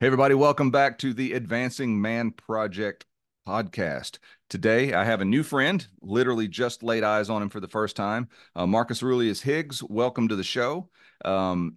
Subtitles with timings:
[0.00, 3.04] Hey, everybody, welcome back to the Advancing Man Project
[3.46, 4.16] podcast.
[4.48, 7.96] Today, I have a new friend, literally just laid eyes on him for the first
[7.96, 8.30] time.
[8.56, 10.88] Uh, Marcus Aurelius Higgs, welcome to the show.
[11.22, 11.76] Um,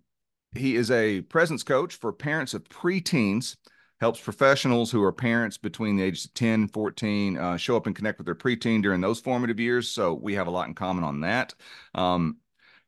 [0.55, 3.57] he is a presence coach for parents of preteens,
[3.99, 7.87] helps professionals who are parents between the ages of 10 and 14 uh, show up
[7.87, 9.91] and connect with their preteen during those formative years.
[9.91, 11.53] So we have a lot in common on that.
[11.93, 12.37] Um,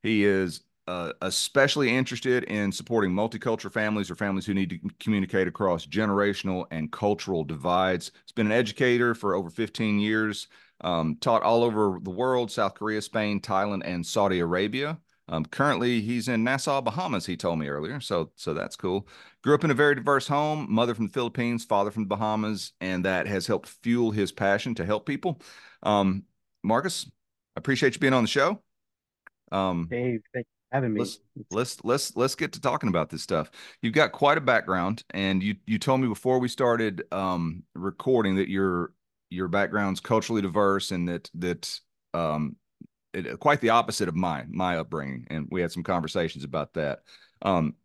[0.01, 5.47] he is uh, especially interested in supporting multicultural families or families who need to communicate
[5.47, 8.11] across generational and cultural divides.
[8.25, 10.47] He's been an educator for over 15 years,
[10.81, 14.99] um, taught all over the world South Korea, Spain, Thailand, and Saudi Arabia.
[15.27, 17.25] Um, currently, he's in Nassau, Bahamas.
[17.25, 19.07] He told me earlier, so so that's cool.
[19.43, 20.67] Grew up in a very diverse home.
[20.69, 24.75] Mother from the Philippines, father from the Bahamas, and that has helped fuel his passion
[24.75, 25.41] to help people.
[25.81, 26.25] Um,
[26.61, 27.09] Marcus,
[27.55, 28.61] I appreciate you being on the show.
[29.51, 30.99] Um, hey, thank having me.
[30.99, 31.19] Let's
[31.51, 33.49] let's let's let's get to talking about this stuff.
[33.81, 38.35] You've got quite a background, and you you told me before we started um, recording
[38.35, 38.93] that your
[39.29, 41.79] your background's culturally diverse and that that
[42.13, 42.55] um,
[43.13, 46.99] it, quite the opposite of mine, my upbringing, and we had some conversations about that.
[47.41, 47.75] Um,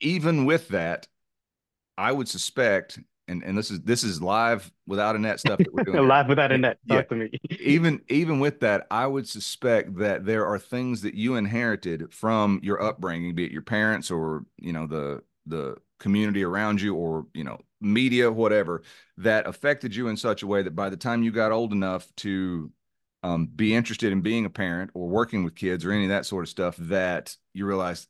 [0.00, 1.08] even with that,
[1.98, 2.98] I would suspect
[3.30, 6.08] and and this is this is live without a net stuff that we're doing.
[6.08, 6.78] live without a net.
[6.88, 7.02] Talk yeah.
[7.02, 7.30] to me.
[7.60, 12.60] even even with that, I would suspect that there are things that you inherited from
[12.62, 17.26] your upbringing, be it your parents or you know the the community around you or
[17.34, 18.82] you know media whatever
[19.16, 22.08] that affected you in such a way that by the time you got old enough
[22.16, 22.70] to
[23.22, 26.26] um, be interested in being a parent or working with kids or any of that
[26.26, 28.06] sort of stuff that you realize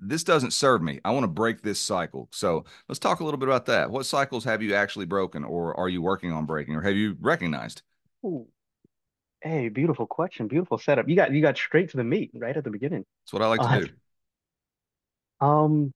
[0.00, 1.00] this doesn't serve me.
[1.04, 2.28] I want to break this cycle.
[2.32, 3.90] So let's talk a little bit about that.
[3.90, 7.16] What cycles have you actually broken, or are you working on breaking, or have you
[7.20, 7.82] recognized?
[8.24, 8.46] Ooh.
[9.40, 11.08] Hey, beautiful question, beautiful setup.
[11.08, 13.04] You got you got straight to the meat right at the beginning.
[13.24, 15.46] That's what I like to uh, do.
[15.46, 15.92] Um,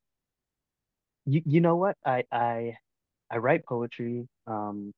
[1.27, 1.97] you you know what?
[2.05, 2.77] I I
[3.31, 4.29] I write poetry.
[4.47, 4.93] Um,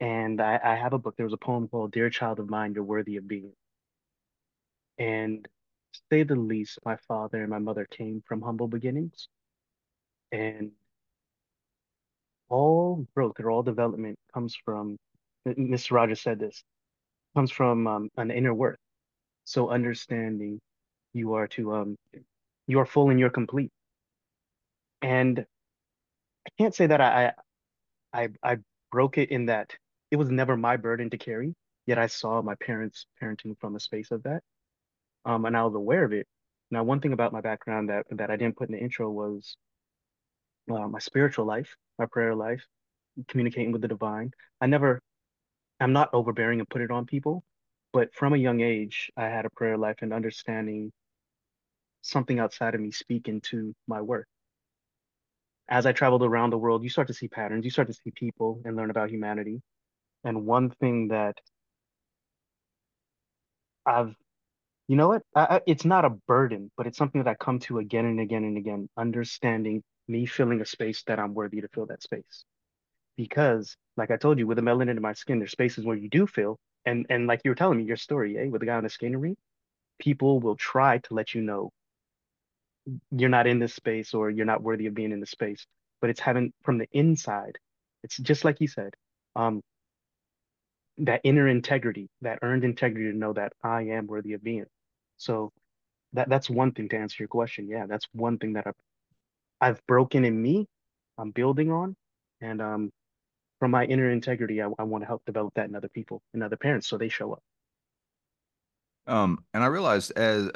[0.00, 1.16] and I, I have a book.
[1.16, 3.52] There was a poem called "Dear Child of Mine, You're Worthy of Being,"
[4.98, 5.46] and
[6.10, 9.28] say the least, my father and my mother came from humble beginnings.
[10.32, 10.72] And
[12.48, 14.96] all growth or all development comes from,
[15.46, 15.92] Mr.
[15.92, 16.62] Rogers said this,
[17.34, 18.78] comes from um, an inner worth.
[19.44, 20.60] So understanding
[21.14, 21.96] you are to, um,
[22.66, 23.70] you are full and you're complete.
[25.02, 25.40] And
[26.46, 27.32] I can't say that I,
[28.12, 28.58] I, I
[28.90, 29.74] broke it in that
[30.10, 31.54] it was never my burden to carry,
[31.86, 34.42] yet I saw my parents parenting from a space of that
[35.28, 36.26] um, and I was aware of it.
[36.70, 39.56] Now, one thing about my background that that I didn't put in the intro was
[40.70, 42.64] uh, my spiritual life, my prayer life,
[43.28, 44.32] communicating with the divine.
[44.60, 45.00] I never,
[45.80, 47.44] I'm not overbearing and put it on people,
[47.92, 50.92] but from a young age, I had a prayer life and understanding
[52.00, 54.26] something outside of me speak into my work.
[55.68, 58.10] As I traveled around the world, you start to see patterns, you start to see
[58.14, 59.60] people and learn about humanity.
[60.24, 61.36] And one thing that
[63.84, 64.14] I've
[64.88, 65.22] you know what?
[65.34, 68.20] I, I, it's not a burden, but it's something that I come to again and
[68.20, 72.44] again and again, understanding me filling a space that I'm worthy to fill that space.
[73.16, 76.08] Because, like I told you, with the melanin in my skin, there's spaces where you
[76.08, 78.76] do feel, and and like you were telling me your story, eh, with the guy
[78.76, 79.38] on the rink,
[79.98, 81.70] people will try to let you know
[83.10, 85.66] you're not in this space or you're not worthy of being in this space.
[86.00, 87.58] But it's having from the inside.
[88.04, 88.94] It's just like you said.
[89.36, 89.62] Um,
[90.98, 94.66] that inner integrity, that earned integrity to know that I am worthy of being.
[95.18, 95.52] So
[96.14, 97.68] that that's one thing to answer your question.
[97.68, 98.74] Yeah, that's one thing that I've
[99.60, 100.66] I've broken in me.
[101.18, 101.96] I'm building on,
[102.40, 102.90] and um,
[103.58, 106.42] from my inner integrity, I, I want to help develop that in other people and
[106.42, 107.42] other parents, so they show up.
[109.06, 110.50] Um, and I realized as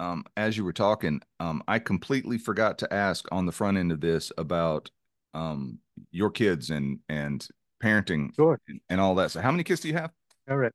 [0.00, 3.92] um as you were talking, um, I completely forgot to ask on the front end
[3.92, 4.90] of this about
[5.34, 5.78] um
[6.10, 7.46] your kids and and
[7.82, 8.60] parenting sure.
[8.68, 9.30] and, and all that.
[9.30, 10.12] So, how many kids do you have?
[10.48, 10.72] All right.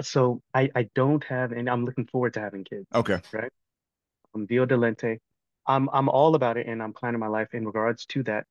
[0.00, 2.86] So I, I don't have, and I'm looking forward to having kids.
[2.94, 3.20] Okay.
[3.32, 3.52] Right.
[4.34, 5.18] I'm Dio Delente.
[5.66, 8.46] I'm I'm all about it, and I'm planning my life in regards to that.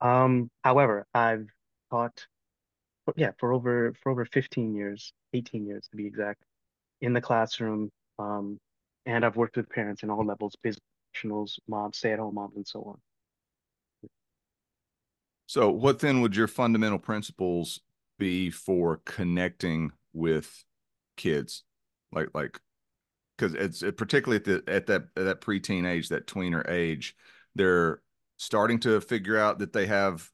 [0.00, 1.46] Um, however, I've
[1.90, 2.26] taught,
[3.16, 6.42] yeah, for over for over 15 years, 18 years to be exact,
[7.00, 7.90] in the classroom.
[8.18, 8.58] Um,
[9.04, 10.82] and I've worked with parents in all levels, business
[11.12, 14.08] professionals, moms, stay-at-home moms, and so on.
[15.46, 17.80] So, what then would your fundamental principles
[18.18, 20.64] be for connecting with
[21.16, 21.64] kids
[22.12, 22.60] like like
[23.36, 27.16] because it's it, particularly at the at that at that preteen age that tweener age
[27.54, 28.00] they're
[28.36, 30.30] starting to figure out that they have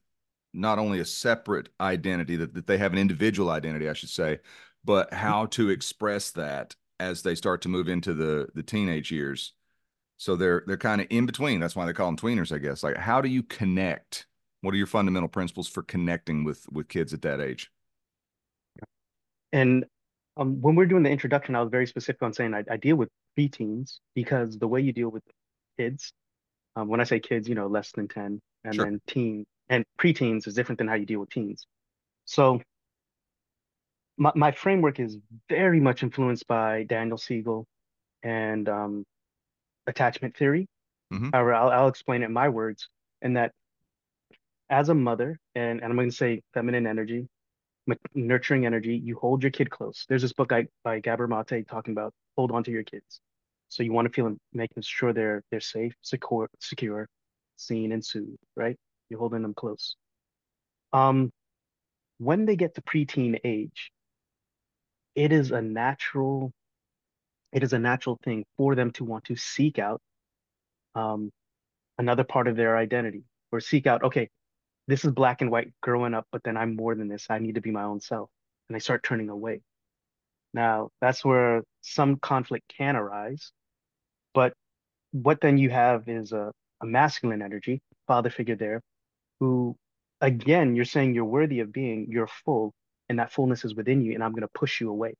[0.53, 4.39] not only a separate identity that, that they have an individual identity i should say
[4.83, 5.19] but mm-hmm.
[5.19, 9.53] how to express that as they start to move into the the teenage years
[10.17, 11.59] So they're they're kind of in between.
[11.59, 12.83] That's why they call them tweeners, I guess.
[12.83, 14.27] Like, how do you connect?
[14.61, 17.71] What are your fundamental principles for connecting with with kids at that age?
[19.51, 19.85] And
[20.37, 22.95] um, when we're doing the introduction, I was very specific on saying I, I deal
[22.95, 25.23] with preteens because the way you deal with
[25.77, 26.13] kids,
[26.75, 28.85] um, when I say kids, you know, less than 10, and Sure.
[28.85, 31.65] then teen and preteens is different than how you deal with teens.
[32.25, 32.61] So
[34.17, 35.17] my, my framework is
[35.49, 37.65] very much influenced by Daniel Siegel
[38.23, 39.03] and um,
[39.87, 40.67] attachment theory.
[41.11, 42.89] hmm However, I'll, I'll explain it in my words,
[43.21, 43.51] in that
[44.69, 47.27] as a mother, and, and I'm going to say feminine energy,
[48.13, 50.05] nurturing energy, you hold your kid close.
[50.07, 53.19] There's this book I, by Gabor Mate talking about hold on to your kids.
[53.69, 57.07] So you want to feel making sure they're they're safe, secure, secure,
[57.57, 58.77] seen and soothed, right?
[59.09, 59.95] You're holding them close.
[60.91, 61.31] Um,
[62.19, 63.91] when they get to preteen age,
[65.15, 66.51] it is a natural,
[67.51, 70.01] it is a natural thing for them to want to seek out
[70.95, 71.31] um,
[71.97, 74.29] another part of their identity or seek out, okay,
[74.87, 77.27] this is black and white growing up, but then I'm more than this.
[77.29, 78.29] I need to be my own self.
[78.69, 79.61] And I start turning away.
[80.53, 83.51] Now, that's where some conflict can arise.
[84.33, 84.53] But
[85.11, 86.51] what then you have is a,
[86.81, 88.81] a masculine energy, father figure there,
[89.39, 89.75] who,
[90.21, 92.73] again, you're saying you're worthy of being, you're full,
[93.09, 95.13] and that fullness is within you, and I'm going to push you away.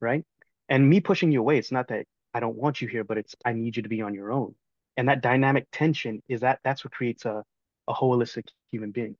[0.00, 0.24] Right.
[0.68, 3.34] And me pushing you away, it's not that I don't want you here, but it's
[3.44, 4.54] I need you to be on your own.
[4.96, 7.42] And that dynamic tension is that that's what creates a,
[7.88, 9.16] a holistic human being.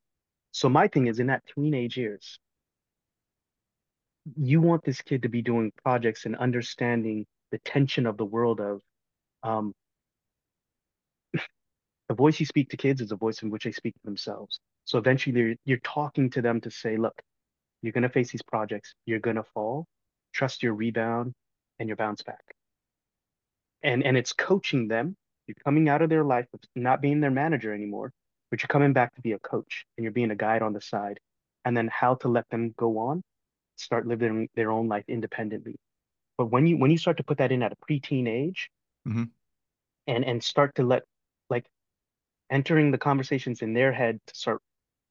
[0.53, 2.39] So my thing is in that teenage years,
[4.37, 8.61] you want this kid to be doing projects and understanding the tension of the world
[8.61, 8.81] of
[9.43, 9.73] um,
[12.09, 14.59] the voice you speak to kids is a voice in which they speak to themselves.
[14.85, 17.21] So eventually you're, talking to them to say, look,
[17.83, 18.95] you're going to face these projects.
[19.05, 19.87] You're going to fall.
[20.33, 21.35] Trust your rebound
[21.79, 22.43] and your bounce back.
[23.83, 25.17] And, and it's coaching them.
[25.47, 28.13] You're coming out of their life of not being their manager anymore,
[28.51, 30.81] but you're coming back to be a coach and you're being a guide on the
[30.81, 31.21] side.
[31.65, 33.23] And then how to let them go on,
[33.77, 35.77] start living their own life independently.
[36.39, 38.71] But when you when you start to put that in at a preteen age
[39.07, 39.37] hmm
[40.07, 41.03] and and start to let
[41.51, 41.67] like
[42.51, 44.63] entering the conversations in their head to start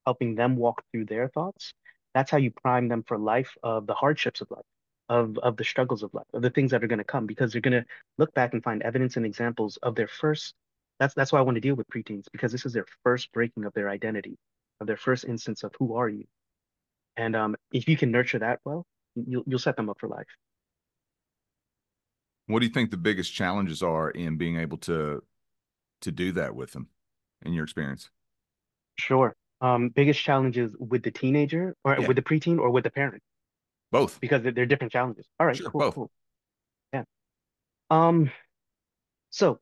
[0.05, 1.73] helping them walk through their thoughts,
[2.13, 4.65] that's how you prime them for life of the hardships of life,
[5.09, 7.51] of of the struggles of life, of the things that are going to come, because
[7.51, 7.85] they're going to
[8.17, 10.55] look back and find evidence and examples of their first.
[10.99, 13.65] That's that's why I want to deal with preteens because this is their first breaking
[13.65, 14.37] of their identity,
[14.81, 16.25] of their first instance of who are you.
[17.17, 20.27] And um, if you can nurture that well, you'll you'll set them up for life.
[22.47, 25.23] What do you think the biggest challenges are in being able to
[26.01, 26.89] to do that with them,
[27.43, 28.09] in your experience?
[28.97, 29.35] Sure.
[29.61, 33.23] Um, biggest challenges with the teenager or Yeah, with the preteen or with the parent
[33.91, 34.21] both.
[34.21, 35.27] because they're, they're different challenges.
[35.39, 35.93] All right, Sure, cool, both.
[35.93, 36.11] cool.
[36.93, 37.03] Yeah.
[37.89, 38.31] Um,
[39.29, 39.59] so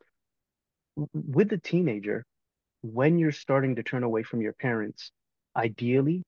[0.96, 2.26] with the teenager,
[2.82, 5.12] when you're starting to turn away from your parents,
[5.56, 6.24] ideally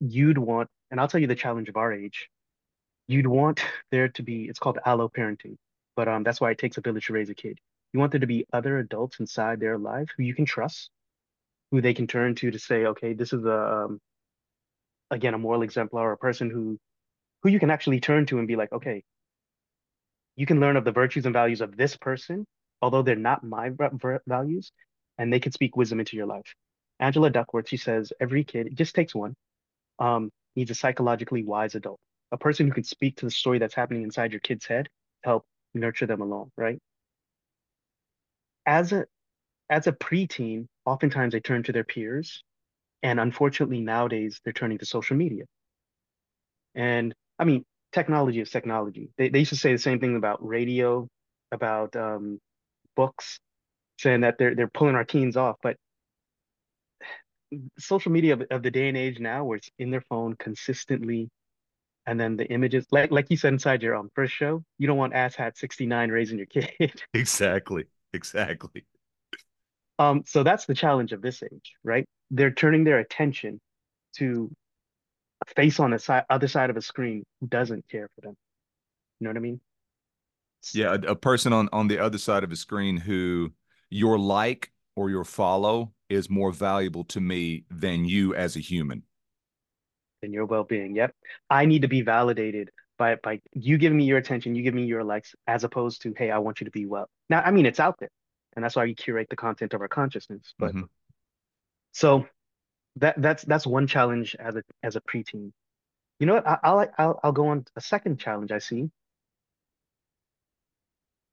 [0.00, 2.28] you'd want, and I'll tell you the challenge of our age,
[3.08, 5.56] you'd want there to be, it's called alloparenting,
[5.94, 7.58] but um, that's why it takes a village to raise a kid.
[7.92, 10.90] You want there to be other adults inside their life who you can trust,
[11.70, 14.00] who they can turn to to say, okay, this is a um,
[15.10, 16.78] again a moral exemplar, a person who
[17.42, 19.02] who you can actually turn to and be like, okay,
[20.36, 22.44] you can learn of the virtues and values of this person,
[22.82, 23.70] although they're not my
[24.26, 24.72] values,
[25.18, 26.54] and they can speak wisdom into your life.
[27.00, 29.34] Angela Duckworth, she says, every kid, it just takes one,
[29.98, 32.00] um, needs a psychologically wise adult,
[32.32, 34.86] a person who can speak to the story that's happening inside your kid's head
[35.22, 36.78] to help nurture them along, right?
[38.66, 39.06] As a
[39.68, 42.42] as a preteen, oftentimes they turn to their peers,
[43.02, 45.44] and unfortunately nowadays they're turning to social media.
[46.74, 49.10] And I mean, technology is technology.
[49.18, 51.08] They they used to say the same thing about radio,
[51.52, 52.38] about um,
[52.96, 53.38] books,
[53.98, 55.56] saying that they're they're pulling our teens off.
[55.62, 55.76] But
[57.78, 61.30] social media of, of the day and age now, where it's in their phone consistently,
[62.06, 64.98] and then the images, like like you said inside your um first show, you don't
[64.98, 66.46] want asshat 69 raising your
[66.80, 67.02] kid.
[67.14, 67.84] Exactly.
[68.12, 68.84] Exactly.
[69.98, 72.06] Um, so that's the challenge of this age, right?
[72.30, 73.60] They're turning their attention
[74.18, 74.50] to
[75.46, 78.34] a face on the side other side of a screen who doesn't care for them.
[79.20, 79.60] You know what I mean?
[80.72, 83.52] Yeah, a, a person on on the other side of a screen who
[83.90, 89.02] your like or your follow is more valuable to me than you as a human.
[90.22, 90.96] And your well-being.
[90.96, 91.14] Yep.
[91.50, 94.84] I need to be validated by by you giving me your attention, you give me
[94.84, 97.08] your likes, as opposed to, hey, I want you to be well.
[97.28, 98.10] Now, I mean, it's out there,
[98.54, 100.54] and that's why we curate the content of our consciousness.
[100.58, 100.88] But hmm
[101.92, 102.26] so
[102.96, 105.52] that that's that's one challenge as a as a preteen.
[106.20, 106.48] You know what?
[106.48, 108.90] I, I'll I'll I'll go on a second challenge I see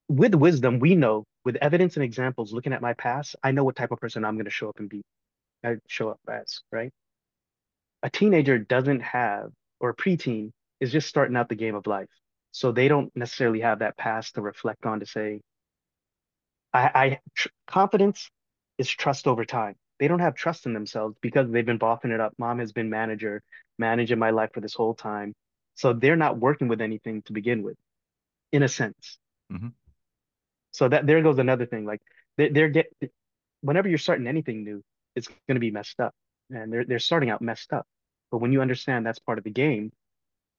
[0.09, 3.75] with wisdom, we know with evidence and examples, looking at my past, I know what
[3.75, 5.01] type of person I'm going to show up and be.
[5.63, 6.91] I show up as, right?
[8.01, 12.09] A teenager doesn't have, or a preteen is just starting out the game of life.
[12.51, 15.41] So they don't necessarily have that past to reflect on to say,
[16.73, 17.19] I, I
[17.67, 18.29] confidence
[18.77, 19.75] is trust over time.
[19.99, 22.33] They don't have trust in themselves because they've been boffing it up.
[22.37, 23.41] Mom has been manager,
[23.79, 25.33] managing my life for this whole time.
[25.75, 27.77] So they're not working with anything to begin with,
[28.51, 29.17] in a sense.
[29.51, 29.69] Mm-hmm.
[30.73, 31.85] So that there goes another thing.
[31.85, 32.01] Like
[32.37, 32.87] they, they're get
[33.61, 34.83] whenever you're starting anything new,
[35.15, 36.13] it's going to be messed up,
[36.49, 37.85] and they're they're starting out messed up.
[38.31, 39.91] But when you understand that's part of the game,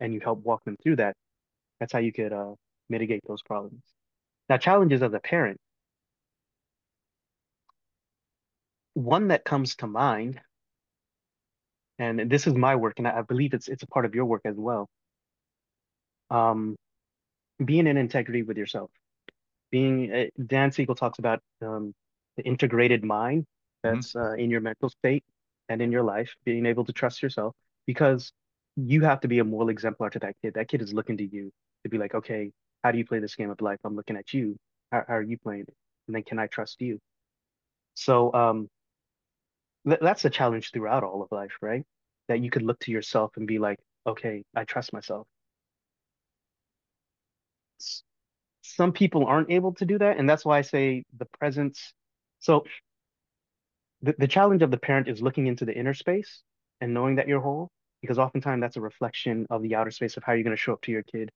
[0.00, 1.16] and you help walk them through that,
[1.80, 2.54] that's how you could uh,
[2.88, 3.82] mitigate those problems.
[4.48, 5.58] Now, challenges as a parent.
[8.94, 10.40] One that comes to mind,
[11.98, 14.42] and this is my work, and I believe it's it's a part of your work
[14.44, 14.88] as well.
[16.30, 16.76] Um,
[17.64, 18.90] being in integrity with yourself
[19.74, 21.94] being uh, Dan Siegel talks about um,
[22.36, 23.44] the integrated mind
[23.86, 24.00] Mm-hmm.
[24.00, 25.24] that's uh, in your mental state
[25.68, 27.54] and in your life, being able to trust yourself
[27.86, 28.32] because
[28.76, 30.54] you have to be a moral exemplar to that kid.
[30.54, 31.50] That kid is looking to you
[31.84, 32.50] to be like, okay,
[32.84, 33.78] how do you play this game of life?
[33.84, 34.56] I'm looking at you.
[34.92, 35.74] How, how are you playing it?
[36.08, 36.98] And then can I trust you?
[37.94, 38.68] So um,
[39.88, 41.84] th that's a challenge throughout all of life, right?
[42.28, 45.26] That you could look to yourself and be like, okay, I trust myself.
[48.64, 50.18] Some people aren't able to do that.
[50.18, 51.92] And that's why I say the presence.
[52.40, 52.64] So
[54.00, 56.42] the, the challenge of the parent is looking into the inner space
[56.80, 57.68] and knowing that you're whole,
[58.00, 60.72] because oftentimes that's a reflection of the outer space of how you're going to show
[60.72, 61.30] up to your kid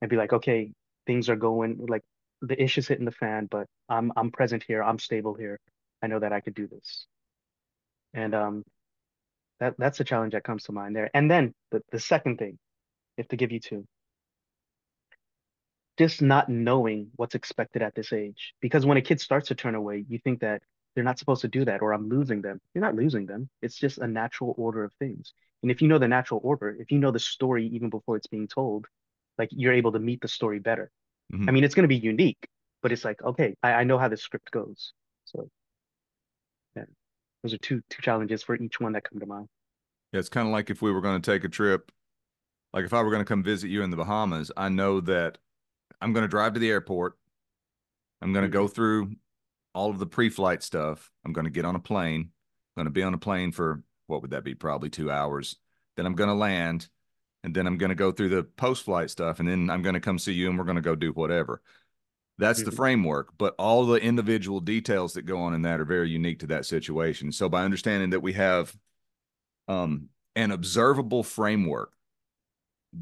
[0.00, 0.72] and be like, okay,
[1.06, 2.02] things are going like
[2.42, 5.58] the ish is hitting the fan, but I'm I'm present here, I'm stable here.
[6.02, 7.06] I know that I could do this.
[8.12, 8.64] And um
[9.60, 11.10] that that's the challenge that comes to mind there.
[11.14, 12.58] And then the, the second thing,
[13.16, 13.86] if to give you two,
[15.96, 18.54] just not knowing what's expected at this age.
[18.60, 20.62] Because when a kid starts to turn away, you think that
[20.94, 22.60] they're not supposed to do that or I'm losing them.
[22.74, 23.48] You're not losing them.
[23.62, 25.32] It's just a natural order of things.
[25.62, 28.26] And if you know the natural order, if you know the story even before it's
[28.26, 28.86] being told,
[29.38, 30.90] like you're able to meet the story better.
[31.32, 31.48] Mm-hmm.
[31.48, 32.48] I mean, it's going to be unique,
[32.82, 34.92] but it's like, okay, I, I know how the script goes.
[35.24, 35.48] So,
[36.76, 36.84] yeah,
[37.42, 39.48] those are two two challenges for each one that come to mind.
[40.12, 41.90] Yeah, it's kind of like if we were going to take a trip,
[42.72, 45.38] like if I were going to come visit you in the Bahamas, I know that
[46.00, 47.18] I'm going to drive to the airport.
[48.22, 48.64] I'm going to mm-hmm.
[48.64, 49.12] go through
[49.74, 51.10] all of the pre-flight stuff.
[51.24, 52.30] I'm going to get on a plane.
[52.76, 54.54] I'm going to be on a plane for what would that be?
[54.54, 55.56] Probably two hours.
[55.96, 56.88] Then I'm going to land,
[57.42, 60.00] and then I'm going to go through the post-flight stuff, and then I'm going to
[60.00, 61.62] come see you, and we're going to go do whatever.
[62.38, 62.70] That's mm-hmm.
[62.70, 66.40] the framework, but all the individual details that go on in that are very unique
[66.40, 67.32] to that situation.
[67.32, 68.76] So by understanding that we have
[69.68, 71.92] um, an observable framework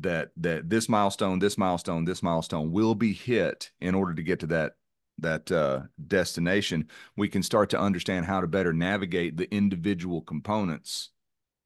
[0.00, 4.40] that that this milestone, this milestone, this milestone will be hit in order to get
[4.40, 4.76] to that
[5.18, 11.10] that uh, destination, we can start to understand how to better navigate the individual components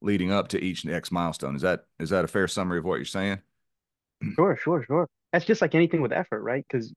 [0.00, 1.56] leading up to each next milestone.
[1.56, 3.40] Is that is that a fair summary of what you're saying?
[4.34, 5.08] Sure, sure, sure.
[5.32, 6.64] That's just like anything with effort, right?
[6.68, 6.92] Because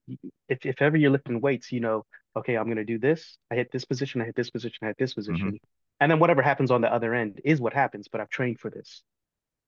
[0.48, 2.04] if if ever you're lifting weights, you know,
[2.36, 3.38] okay, I'm gonna do this.
[3.50, 4.20] I hit this position.
[4.20, 4.78] I hit this position.
[4.82, 5.48] I hit this position.
[5.48, 5.56] Mm-hmm.
[6.00, 8.08] And then whatever happens on the other end is what happens.
[8.08, 9.02] But I've trained for this.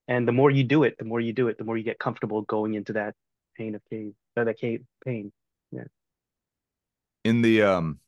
[0.08, 1.98] And the more you do it, the more you do it, the more you get
[1.98, 3.14] comfortable going into that
[3.56, 5.32] pain of cave, or that cave pain.
[5.70, 5.84] Yeah.
[7.24, 7.98] In the um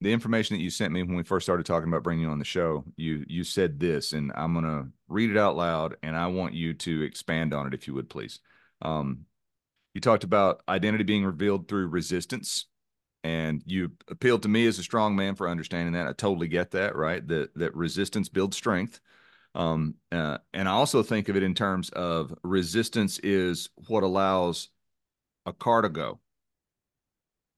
[0.00, 2.38] the information that you sent me when we first started talking about bringing you on
[2.38, 6.26] the show, you you said this, and I'm gonna read it out loud, and I
[6.28, 8.40] want you to expand on it if you would, please.
[8.82, 9.26] Um,
[9.94, 12.66] you talked about identity being revealed through resistance,
[13.24, 16.06] and you appealed to me as a strong man for understanding that.
[16.06, 17.26] I totally get that, right?
[17.26, 19.00] That that resistance builds strength.
[19.54, 24.68] Um, uh, and I also think of it in terms of resistance is what allows
[25.46, 26.20] a car to go.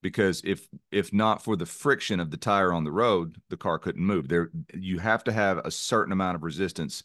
[0.03, 3.79] Because if if not for the friction of the tire on the road, the car
[3.79, 4.29] couldn't move.
[4.29, 7.03] There, you have to have a certain amount of resistance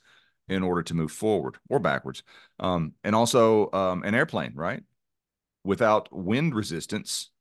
[0.48, 2.24] in order to move forward or backwards.
[2.60, 4.84] Um, and also um, an airplane, right?
[5.64, 7.32] Without wind resistance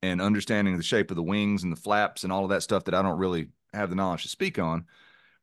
[0.00, 2.84] and understanding the shape of the wings and the flaps and all of that stuff
[2.84, 4.86] that I don't really have the knowledge to speak on,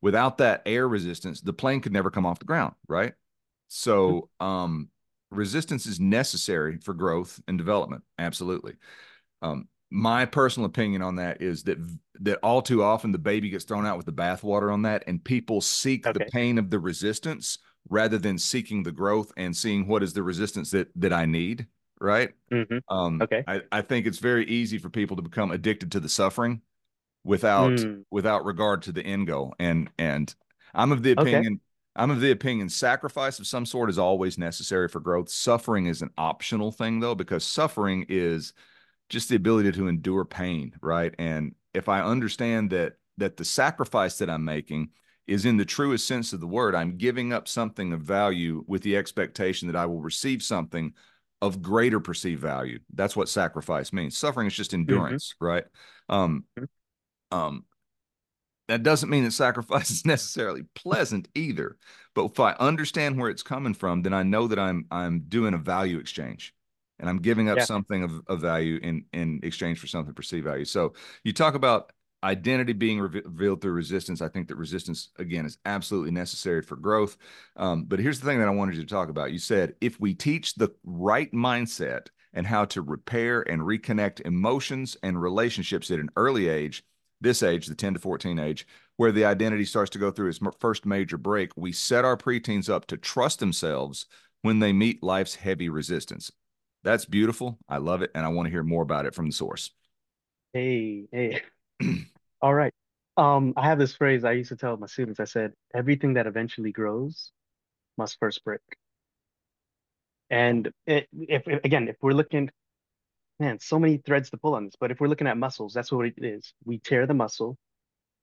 [0.06, 3.14] without that air resistance, the plane could never come off the ground, right?
[3.70, 4.90] So, um,
[5.32, 8.04] resistance is necessary for growth and development.
[8.20, 8.76] Absolutely.
[9.42, 11.80] Um, my personal opinion on that is that
[12.20, 15.24] that all too often the baby gets thrown out with the bathwater on that, and
[15.24, 16.24] people seek okay.
[16.24, 17.58] the pain of the resistance
[17.90, 21.66] rather than seeking the growth and seeing what is the resistance that that I need.
[22.00, 22.30] Right.
[22.52, 22.96] Mm-hmm.
[22.96, 23.44] Um, okay.
[23.48, 26.62] I, I think it's very easy for people to become addicted to the suffering
[27.26, 28.04] without mm.
[28.10, 29.54] without regard to the end goal.
[29.60, 30.34] And and
[30.74, 31.62] I'm of the opinion okay.
[31.98, 35.30] I'm of the opinion sacrifice of some sort is always necessary for growth.
[35.30, 38.54] Suffering is an optional thing though, because suffering is
[39.10, 41.14] just the ability to endure pain, right?
[41.20, 44.90] And if I understand that that the sacrifice that I'm making
[45.28, 48.84] is in the truest sense of the word, I'm giving up something of value with
[48.84, 50.94] the expectation that I will receive something
[51.42, 52.80] of greater perceived value.
[52.94, 54.18] That's what sacrifice means.
[54.18, 54.82] Suffering is just mm-hmm.
[54.82, 55.46] endurance, mm-hmm.
[55.46, 55.64] right?
[56.10, 56.66] Um, mm-hmm.
[57.32, 57.66] Um,
[58.68, 61.78] that doesn't mean that sacrifice is necessarily pleasant either.
[62.14, 65.54] But if I understand where it's coming from, then I know that I'm I'm doing
[65.54, 66.54] a value exchange
[67.00, 67.66] and I'm giving up yeah.
[67.66, 70.66] something of, of value in in exchange for something perceived value.
[70.66, 71.92] So you talk about
[72.24, 74.22] identity being revealed through resistance.
[74.22, 77.18] I think that resistance again is absolutely necessary for growth.
[77.56, 79.32] Um, but here's the thing that I wanted you to talk about.
[79.32, 84.98] You said if we teach the right mindset and how to repair and reconnect emotions
[85.04, 86.84] and relationships at an early age,
[87.22, 88.68] this age, the 10 to 14 age,
[88.98, 92.70] where the identity starts to go through its first major break, we set our preteens
[92.70, 94.06] up to trust themselves
[94.42, 96.32] when they meet life's heavy resistance.
[96.84, 97.58] That's beautiful.
[97.68, 98.12] I love it.
[98.14, 99.72] And I want to hear more about it from the source.
[100.54, 101.42] Hey, hey.
[102.42, 102.74] All right.
[103.18, 105.20] Um, I have this phrase I used to tell my students.
[105.20, 107.32] I said, everything that eventually grows
[107.98, 108.62] must first break.
[110.30, 112.50] And it, if, if again, if we're looking,
[113.40, 115.92] man, so many threads to pull on this, but if we're looking at muscles, that's
[115.92, 116.54] what it is.
[116.66, 117.58] We tear the muscle.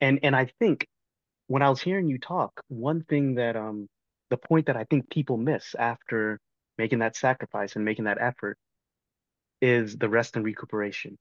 [0.00, 0.87] And and I think
[1.49, 3.88] when I was hearing you talk, one thing that um
[4.31, 6.40] the point that I think people miss after
[6.78, 8.59] making that sacrifice and making that effort
[9.61, 11.16] is the rest and recuperation.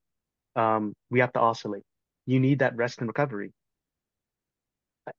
[0.55, 1.83] Um, we have to oscillate.
[2.25, 3.51] You need that rest and recovery.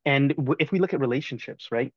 [0.05, 1.93] And if we look at relationships, right?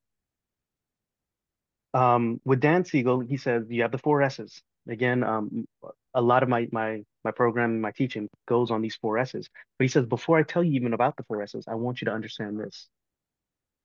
[1.94, 4.62] Um, with Dan Siegel, he says you have the four S's.
[4.88, 5.65] Again, um,
[6.13, 9.50] a lot of my my my program, my teaching goes on these four S's.
[9.77, 12.06] But he says before I tell you even about the four S's, I want you
[12.06, 12.88] to understand this: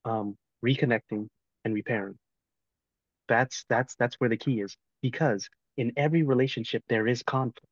[0.04, 1.28] um, reconnecting
[1.64, 2.18] and repairing.
[3.28, 7.66] That's that's that's where the key is because in every relationship there is conflict.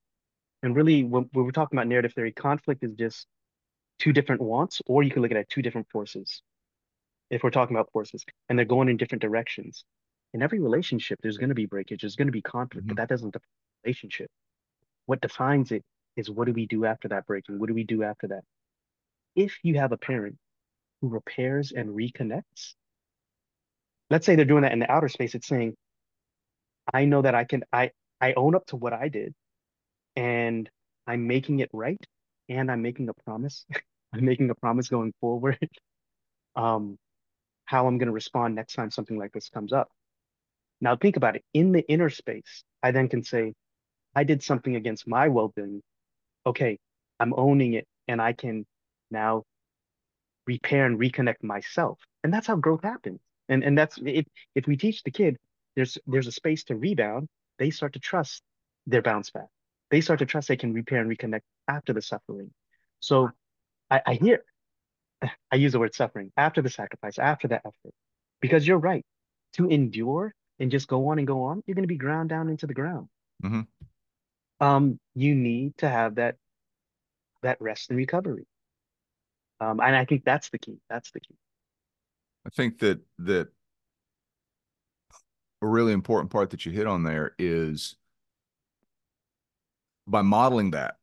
[0.62, 3.26] And really, when, when we're talking about narrative theory, conflict is just
[3.98, 6.42] two different wants, or you can look at it two different forces.
[7.30, 9.84] If we're talking about forces, and they're going in different directions.
[10.34, 12.94] In every relationship, there's going to be breakage, there's going to be conflict, mm-hmm.
[12.94, 13.48] but that doesn't define
[13.82, 14.30] the relationship.
[15.06, 15.82] What defines it
[16.16, 17.58] is what do we do after that breaking?
[17.58, 18.42] What do we do after that?
[19.34, 20.36] If you have a parent
[21.00, 22.74] who repairs and reconnects,
[24.10, 25.74] let's say they're doing that in the outer space, it's saying,
[26.92, 29.34] I know that I can, I, I own up to what I did
[30.16, 30.68] and
[31.06, 32.04] I'm making it right.
[32.48, 33.64] And I'm making a promise.
[34.12, 35.58] I'm making a promise going forward.
[36.56, 36.98] um,
[37.66, 39.90] how I'm going to respond next time something like this comes up.
[40.80, 41.44] Now think about it.
[41.54, 43.54] In the inner space, I then can say,
[44.14, 45.82] I did something against my well-being.
[46.46, 46.78] Okay,
[47.20, 48.64] I'm owning it and I can
[49.10, 49.42] now
[50.46, 51.98] repair and reconnect myself.
[52.24, 53.20] And that's how growth happens.
[53.48, 55.36] And and that's if if we teach the kid
[55.76, 58.42] there's there's a space to rebound, they start to trust
[58.86, 59.46] their bounce back.
[59.90, 62.50] They start to trust they can repair and reconnect after the suffering.
[63.00, 63.30] So
[63.90, 64.44] I, I hear
[65.52, 67.94] I use the word suffering after the sacrifice, after that effort.
[68.40, 69.04] Because you're right.
[69.54, 72.48] To endure and just go on and go on, you're going to be ground down
[72.48, 73.08] into the ground.
[73.44, 73.60] Mm-hmm.
[74.60, 76.36] Um, you need to have that
[77.42, 78.46] that rest and recovery.
[79.60, 80.78] Um, and I think that's the key.
[80.90, 81.36] That's the key.
[82.46, 83.48] I think that that
[85.62, 87.96] a really important part that you hit on there is
[90.06, 90.96] by modeling that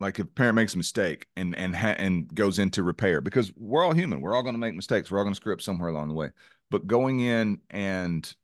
[0.00, 3.52] like if a parent makes a mistake and and ha- and goes into repair because
[3.56, 5.60] we're all human we're all going to make mistakes we're all going to screw up
[5.60, 6.30] somewhere along the way
[6.70, 8.34] but going in and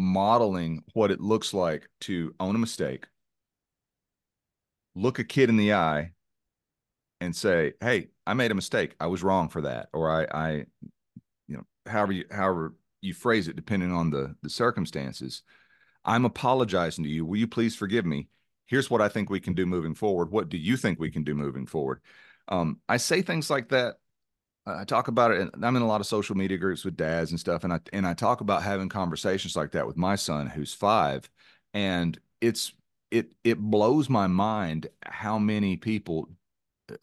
[0.00, 3.06] modeling what it looks like to own a mistake
[4.94, 6.12] look a kid in the eye
[7.20, 8.96] and say hey i made a mistake.
[8.98, 10.50] I was wrong for that or i i
[11.48, 15.42] you know, however you however you phrase it depending on the the circumstances
[16.04, 17.24] i'm apologizing to you.
[17.26, 18.28] Will you please forgive me?
[18.66, 20.30] Here's what i think we can do moving forward.
[20.30, 22.00] What do you think we can do moving forward?
[22.48, 23.96] Um, i say things like that
[24.78, 27.30] i talk about it and i'm in a lot of social media groups with dads
[27.30, 30.46] and stuff and i and i talk about having conversations like that with my son
[30.46, 31.28] who's five
[31.74, 32.72] and it's
[33.10, 36.28] it it blows my mind how many people
[36.90, 36.96] uh,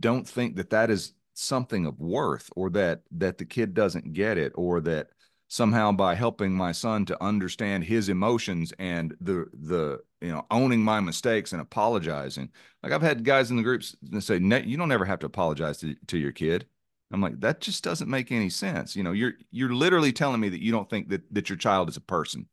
[0.00, 4.38] don't think that that is something of worth or that that the kid doesn't get
[4.38, 5.08] it or that
[5.48, 10.80] somehow by helping my son to understand his emotions and the the you know owning
[10.80, 12.50] my mistakes and apologizing.
[12.82, 15.94] Like i've had guys in the groups say you don't ever have to apologize to,
[16.06, 16.66] to your kid
[17.12, 18.96] i'm like that just doesn't make any sense.
[18.96, 21.88] You know you're you're literally telling me that you don't think that that your child
[21.88, 22.46] is a person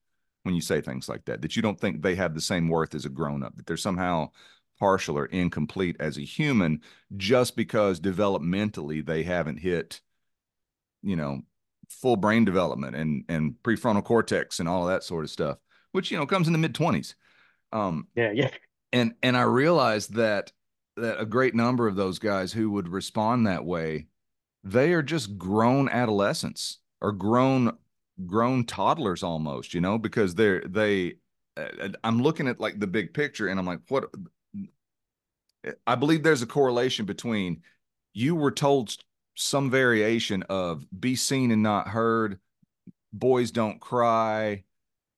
[0.44, 2.96] when you say things like that that you don't think they have the same worth
[2.96, 4.30] as a grown up that they're somehow
[4.80, 6.82] partial or incomplete as a human
[7.18, 10.00] just because developmentally they haven't hit
[11.02, 11.42] you know
[11.90, 15.58] full brain development and and prefrontal cortex and all of that sort of stuff
[15.92, 17.16] which you know comes in the mid 20s
[17.74, 18.50] um yeah yeah.
[18.94, 20.52] and and I realized that
[21.00, 24.08] that a great number of those guys who would respond that way,
[24.64, 27.78] they are just grown adolescents or grown
[28.26, 31.16] grown toddlers almost, you know, because they're they
[31.58, 34.06] uh, I'm looking at like the big picture and I'm like, what
[35.86, 37.62] I believe there's a correlation between
[38.14, 38.96] you were told
[39.36, 42.40] some variation of be seen and not heard,
[43.14, 44.64] boys don't cry,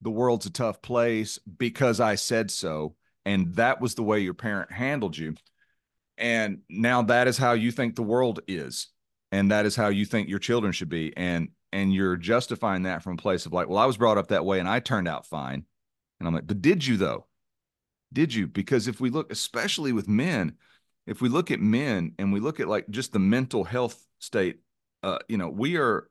[0.00, 2.96] the world's a tough place because I said so.
[3.24, 5.34] And that was the way your parent handled you.
[6.18, 8.88] And now that is how you think the world is.
[9.32, 11.16] And that is how you think your children should be.
[11.16, 14.28] And and you're justifying that from a place of like, well, I was brought up
[14.28, 15.64] that way and I turned out fine.
[16.20, 17.26] And I'm like, but did you though?
[18.12, 18.46] Did you?
[18.46, 20.52] Because if we look, especially with men,
[21.06, 24.60] if we look at men and we look at like just the mental health state,
[25.02, 26.08] uh, you know, we are,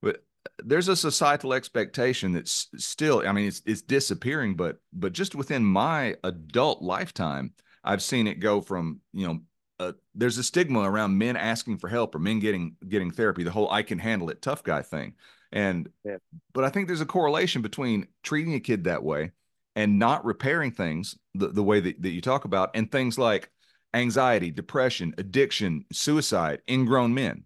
[0.00, 0.24] but
[0.64, 5.62] there's a societal expectation that's still, I mean, it's it's disappearing, but but just within
[5.62, 7.52] my adult lifetime,
[7.84, 9.40] I've seen it go from, you know,
[9.78, 13.50] uh, there's a stigma around men asking for help or men getting getting therapy, the
[13.50, 15.14] whole I can handle it tough guy thing.
[15.52, 16.16] And yeah.
[16.52, 19.32] but I think there's a correlation between treating a kid that way
[19.74, 23.50] and not repairing things the, the way that, that you talk about and things like
[23.94, 27.44] anxiety, depression, addiction, suicide in grown men.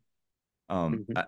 [0.68, 1.18] Um, mm-hmm.
[1.18, 1.24] I,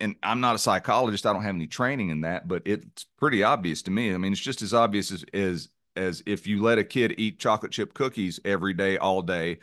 [0.00, 1.26] and I'm not a psychologist.
[1.26, 4.12] I don't have any training in that, but it's pretty obvious to me.
[4.12, 7.38] I mean, it's just as obvious as, as, as if you let a kid eat
[7.38, 9.58] chocolate chip cookies every day, all day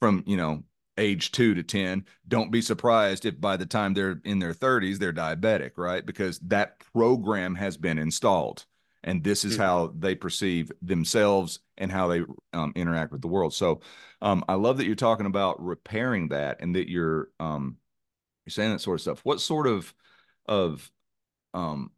[0.00, 0.64] from, you know,
[0.96, 4.98] age two to 10, don't be surprised if by the time they're in their 30s,
[4.98, 6.04] they're diabetic, right?
[6.04, 8.66] Because that program has been installed.
[9.04, 9.62] And this is mm-hmm.
[9.62, 13.54] how they perceive themselves and how they um, interact with the world.
[13.54, 13.80] So
[14.20, 17.76] um, I love that you're talking about repairing that and that you're um,
[18.44, 19.20] you're saying that sort of stuff.
[19.24, 19.94] What sort of
[20.46, 20.90] of
[21.54, 21.92] um,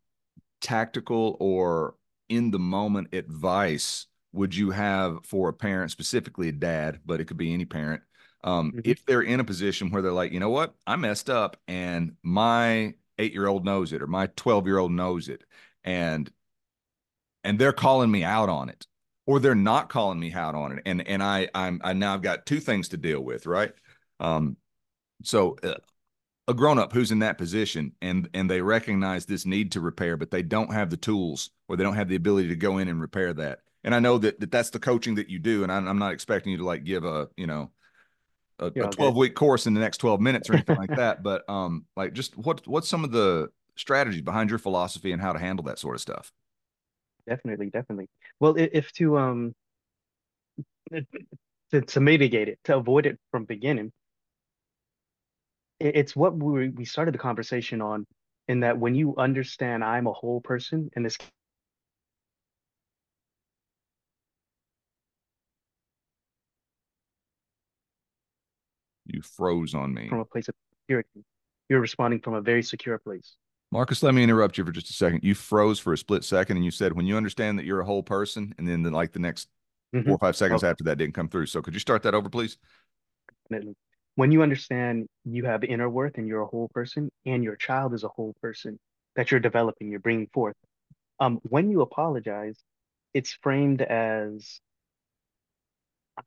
[0.61, 1.95] tactical or
[2.29, 7.27] in the moment advice would you have for a parent, specifically a dad, but it
[7.27, 8.03] could be any parent,
[8.45, 8.81] um, mm-hmm.
[8.85, 12.13] if they're in a position where they're like, you know what, I messed up and
[12.23, 15.45] my eight year old knows it or my 12 year old knows it.
[15.85, 16.31] And
[17.45, 18.87] and they're calling me out on it
[19.27, 22.23] or they're not calling me out on it and and i i'm i now i've
[22.23, 23.73] got two things to deal with right
[24.19, 24.57] um
[25.23, 25.75] so uh,
[26.49, 30.17] a grown up who's in that position and and they recognize this need to repair
[30.17, 32.89] but they don't have the tools or they don't have the ability to go in
[32.89, 35.73] and repair that and i know that, that that's the coaching that you do and
[35.73, 37.71] I'm, I'm not expecting you to like give a you know
[38.59, 41.23] a, yeah, a 12 week course in the next 12 minutes or anything like that
[41.23, 45.33] but um like just what what's some of the strategies behind your philosophy and how
[45.33, 46.33] to handle that sort of stuff
[47.31, 48.09] definitely, definitely.
[48.41, 49.55] Well, if to um
[51.71, 53.93] to, to mitigate it, to avoid it from beginning,
[55.79, 58.07] it's what we we started the conversation on.
[58.49, 61.17] In that, when you understand I'm a whole person, and this
[69.13, 71.25] you froze on me from a place of security,
[71.69, 73.37] you're responding from a very secure place.
[73.73, 75.21] Marcus, let me interrupt you for just a second.
[75.23, 77.85] You froze for a split second and you said when you understand that you're a
[77.85, 79.49] whole person, and then the, like the next
[79.95, 80.07] mm-hmm.
[80.07, 80.71] four or five seconds okay.
[80.71, 81.47] after that didn't come through.
[81.47, 82.59] So could you start that over, please?
[84.17, 87.95] When you understand you have inner worth and you're a whole person, and your child
[87.95, 88.79] is a whole person
[89.17, 90.57] that you're developing, you're bringing forth.
[91.21, 92.59] Um, when you apologize,
[93.15, 94.61] it's framed as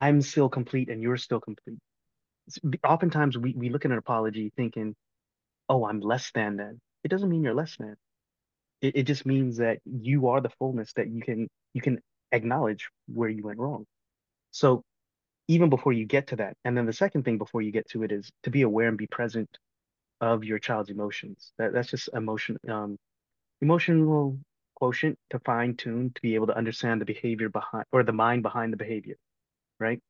[0.00, 1.78] I'm still complete and you're still complete.
[2.86, 4.94] Oftentimes we, we look at an apology thinking,
[5.68, 7.96] oh, I'm less than then it doesn't mean you're less than.
[8.80, 12.00] It, it just means that you are the fullness that you can you can
[12.32, 13.84] acknowledge where you went wrong.
[14.50, 14.82] So
[15.46, 18.02] even before you get to that, and then the second thing before you get to
[18.02, 19.48] it is to be aware and be present
[20.20, 21.52] of your child's emotions.
[21.58, 22.96] That that's just emotion um
[23.60, 24.38] emotional
[24.74, 28.42] quotient to fine tune to be able to understand the behavior behind or the mind
[28.42, 29.16] behind the behavior,
[29.78, 30.00] right?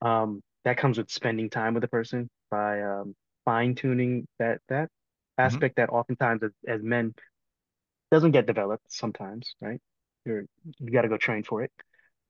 [0.00, 4.90] Um, that comes with spending time with the person by um, fine tuning that that
[5.42, 5.44] Mm-hmm.
[5.46, 5.82] aspect mm-hmm.
[5.82, 7.14] that oftentimes as, as men
[8.10, 9.80] doesn't get developed sometimes, right?
[10.24, 10.44] You're
[10.78, 11.72] you got to go train for it.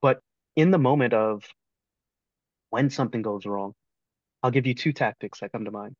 [0.02, 0.20] But
[0.56, 1.44] in the moment of
[2.70, 3.74] when something goes wrong,
[4.42, 5.96] I'll give you two tactics that come to mind.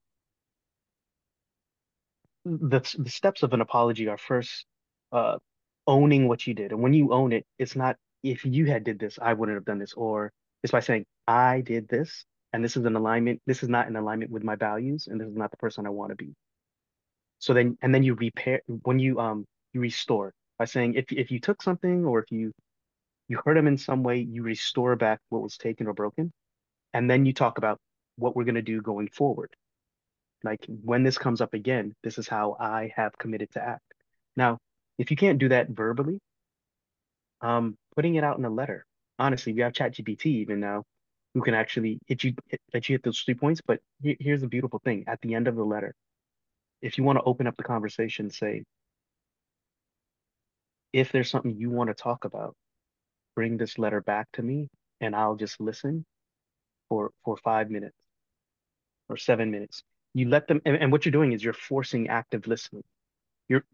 [2.45, 4.67] The, the steps of an apology are first
[5.13, 5.39] uh,
[5.87, 6.73] owning what you did.
[6.73, 9.65] And when you own it, it's not if you had did this, I wouldn't have
[9.65, 10.33] done this, or
[10.65, 12.25] it's by saying, I did this,
[12.55, 15.29] and this is an alignment, this is not in alignment with my values, and this
[15.29, 16.35] is not the person I want to be.
[17.39, 21.31] So then, and then you repair when you um you restore by saying if if
[21.31, 22.53] you took something or if you
[23.29, 26.33] you hurt them in some way, you restore back what was taken or broken,
[26.95, 27.79] and then you talk about
[28.17, 29.53] what we're gonna do going forward.
[30.43, 33.83] Like when this comes up again, this is how I have committed to act.
[34.37, 34.59] Now,
[34.99, 36.21] if you can't do that verbally,
[37.43, 38.87] um, putting it out in a letter,
[39.19, 40.85] honestly, we have ChatGPT even now
[41.35, 43.61] who can actually hit you hit, let you hit those three points.
[43.67, 45.95] But here, here's the beautiful thing: at the end of the letter,
[46.83, 48.65] if you want to open up the conversation, say,
[50.93, 52.55] if there's something you want to talk about,
[53.35, 54.69] bring this letter back to me,
[55.01, 56.05] and I'll just listen
[56.89, 57.97] for for five minutes
[59.09, 59.83] or seven minutes.
[60.15, 62.85] You let them, and, and what you're doing is you're forcing active listening.
[63.49, 63.65] You're,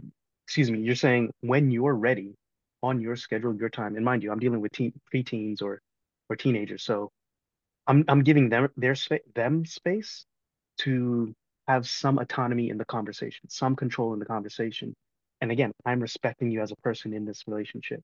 [0.46, 2.34] excuse me, you're saying when you're ready
[2.82, 3.96] on your schedule, your time.
[3.96, 5.80] And mind you, I'm dealing with teen, preteens or
[6.28, 7.10] or teenagers, so
[7.86, 10.26] I'm I'm giving them their space them space
[10.78, 11.34] to
[11.68, 14.94] have some autonomy in the conversation, some control in the conversation.
[15.40, 18.02] And again, I'm respecting you as a person in this relationship.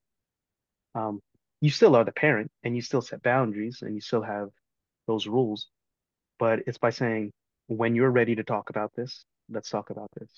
[0.94, 1.20] Um,
[1.60, 4.50] you still are the parent and you still set boundaries and you still have
[5.06, 5.68] those rules,
[6.38, 7.32] but it's by saying,
[7.68, 10.30] when you're ready to talk about this, let's talk about this.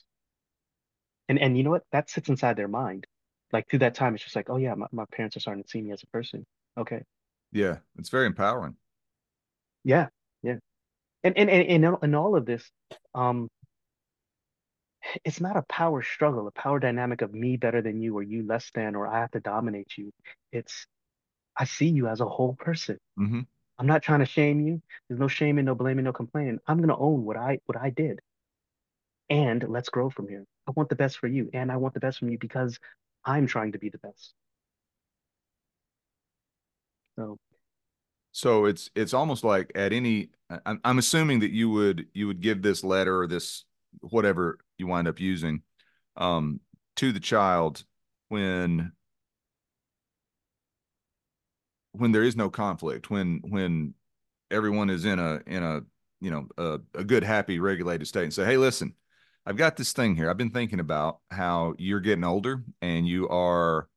[1.28, 1.84] And and you know what?
[1.92, 3.06] That sits inside their mind.
[3.52, 5.68] Like through that time, it's just like, oh yeah, my, my parents are starting to
[5.68, 6.44] see me as a person.
[6.76, 7.02] Okay.
[7.52, 8.76] Yeah, it's very empowering.
[9.84, 10.08] Yeah.
[10.42, 10.56] Yeah.
[11.24, 12.70] And and and in, in all of this,
[13.14, 13.48] um,
[15.24, 18.46] it's not a power struggle, a power dynamic of me better than you or you
[18.46, 20.10] less than or I have to dominate you.
[20.52, 20.86] It's
[21.56, 22.98] I see you as a whole person.
[23.16, 23.40] hmm
[23.78, 24.82] I'm not trying to shame you.
[25.08, 26.58] There's no shaming, no blaming, no complaining.
[26.66, 28.20] I'm gonna own what I what I did.
[29.30, 30.44] And let's grow from here.
[30.66, 32.78] I want the best for you, and I want the best from you because
[33.28, 34.34] I'm trying to be the best.
[37.16, 37.38] So
[38.32, 40.30] So it's it's almost like at any
[40.66, 43.64] I'm, I'm assuming that you would you would give this letter or this
[44.00, 45.62] whatever you wind up using
[46.16, 46.60] um
[46.96, 47.84] to the child
[48.28, 48.92] when
[51.92, 53.94] when there is no conflict when when
[54.50, 55.82] everyone is in a in a
[56.20, 58.94] you know a, a good happy regulated state and say hey listen
[59.48, 60.28] i've got this thing here.
[60.30, 63.88] I've been thinking about how you're getting older and you are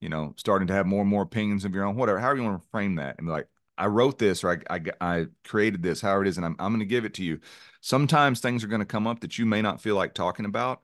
[0.00, 2.44] you know starting to have more and more opinions of your own whatever however you
[2.44, 3.18] want to frame that.
[3.18, 6.46] And like i wrote this or i i, I created this however it is and
[6.46, 7.40] i'm, I'm going to give it to you.
[7.80, 10.80] Sometimes things are going to come up that you may not feel like talking about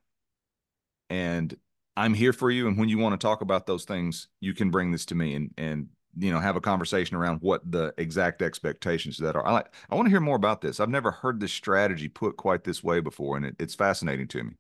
[1.09, 1.57] and
[1.97, 4.71] i'm here for you and when you want to talk about those things you can
[4.71, 8.42] bring this to me and and you know have a conversation around what the exact
[8.42, 9.46] expectations that are.
[9.46, 10.81] I like I want to hear more about this.
[10.81, 14.44] I've never heard this strategy put quite this way before, and it, it's fascinating to
[14.44, 14.52] me.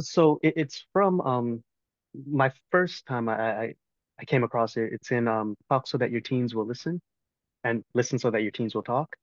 [0.00, 1.62] so it, it's from um
[2.30, 3.74] my first time I, I
[4.20, 4.92] I came across it.
[4.92, 7.00] It's in um Talk So That Your Teens Will Listen
[7.64, 9.14] and Listen So That Your Teens Will Talk.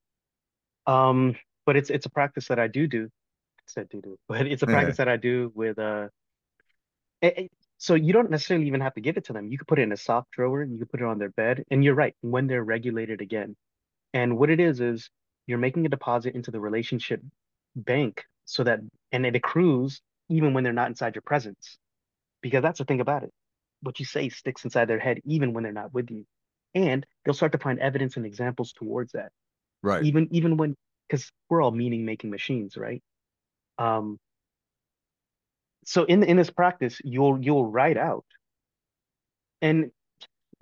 [0.87, 3.05] Um, but it's it's a practice that I do do.
[3.05, 6.09] I said do do, but it's a practice that I do with uh
[7.21, 9.47] it- so you don't necessarily even have to give it to them.
[9.47, 11.63] You could put it in a soft drawer, you could put it on their bed,
[11.71, 13.55] and you're right, when they're regulated again.
[14.13, 15.09] And what it is is
[15.47, 17.21] you're making a deposit into the relationship
[17.77, 18.81] bank so that
[19.13, 21.77] and it accrues even when they're not inside your presence.
[22.41, 23.31] Because that's the thing about it.
[23.81, 26.25] What you say sticks inside their head even when they're not with you.
[26.75, 29.31] And they'll start to find evidence and examples towards that.
[29.81, 30.03] Right.
[30.03, 30.75] Even even when
[31.07, 33.01] because we're all meaning making machines, right?
[33.77, 34.19] Um,
[35.89, 38.25] so in in this practice, you'll you'll write out
[39.59, 39.89] and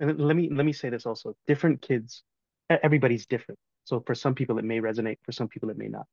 [0.00, 1.34] and let me let me say this also.
[1.46, 2.22] Different kids,
[2.70, 3.58] everybody's different.
[3.84, 6.06] So for some people it may resonate, for some people it may not.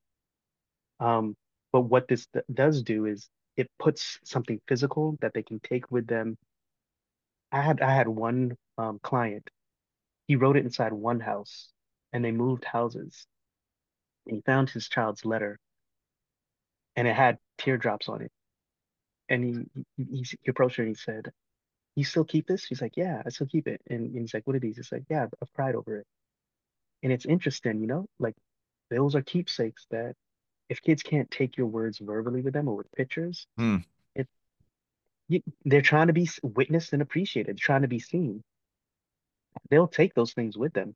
[1.00, 1.38] Um,
[1.72, 5.90] but what this d does do is it puts something physical that they can take
[5.90, 6.38] with them.
[7.54, 9.50] I had I had one um, client.
[10.28, 11.70] He wrote it inside one house,
[12.12, 13.28] and they moved houses.
[14.28, 15.58] And he found his child's letter,
[16.98, 18.32] and it had teardrops on it.
[19.30, 21.32] And he he, he, he approached her and he said,
[21.96, 24.48] "You still keep this?" She's like, "Yeah, I still keep it." And, and he's like,
[24.48, 26.08] "What are these?" He's like, "Yeah, I've, I've cried over it."
[27.04, 28.36] And it's interesting, you know, like
[28.92, 30.16] those are keepsakes that
[30.70, 33.78] if kids can't take your words verbally with them or with pictures, Hmm.
[34.16, 34.28] it
[35.28, 38.44] you, they're trying to be witnessed and appreciated, trying to be seen.
[39.70, 40.96] They'll take those things with them.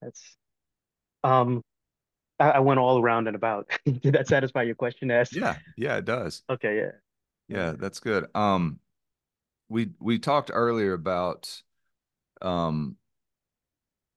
[0.00, 0.36] That's
[1.24, 1.62] um
[2.42, 3.70] I, I went all around and about.
[3.84, 5.56] Did that satisfy your question, As Yeah.
[5.76, 5.96] Yeah.
[5.96, 6.42] It does.
[6.50, 6.90] Okay, yeah.
[7.48, 7.56] Yeah.
[7.56, 7.74] Yeah.
[7.78, 8.26] That's good.
[8.34, 8.78] Um.
[9.68, 11.62] We we talked earlier about
[12.42, 12.96] um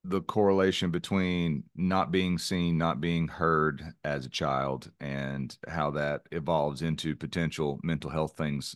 [0.04, 6.22] the correlation between not being seen, not being heard as a child, and how that
[6.32, 8.76] evolves into potential mental health things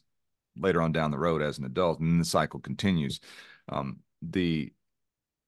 [0.58, 3.20] later on down the road as an adult, and the cycle continues.
[3.70, 4.72] Um, the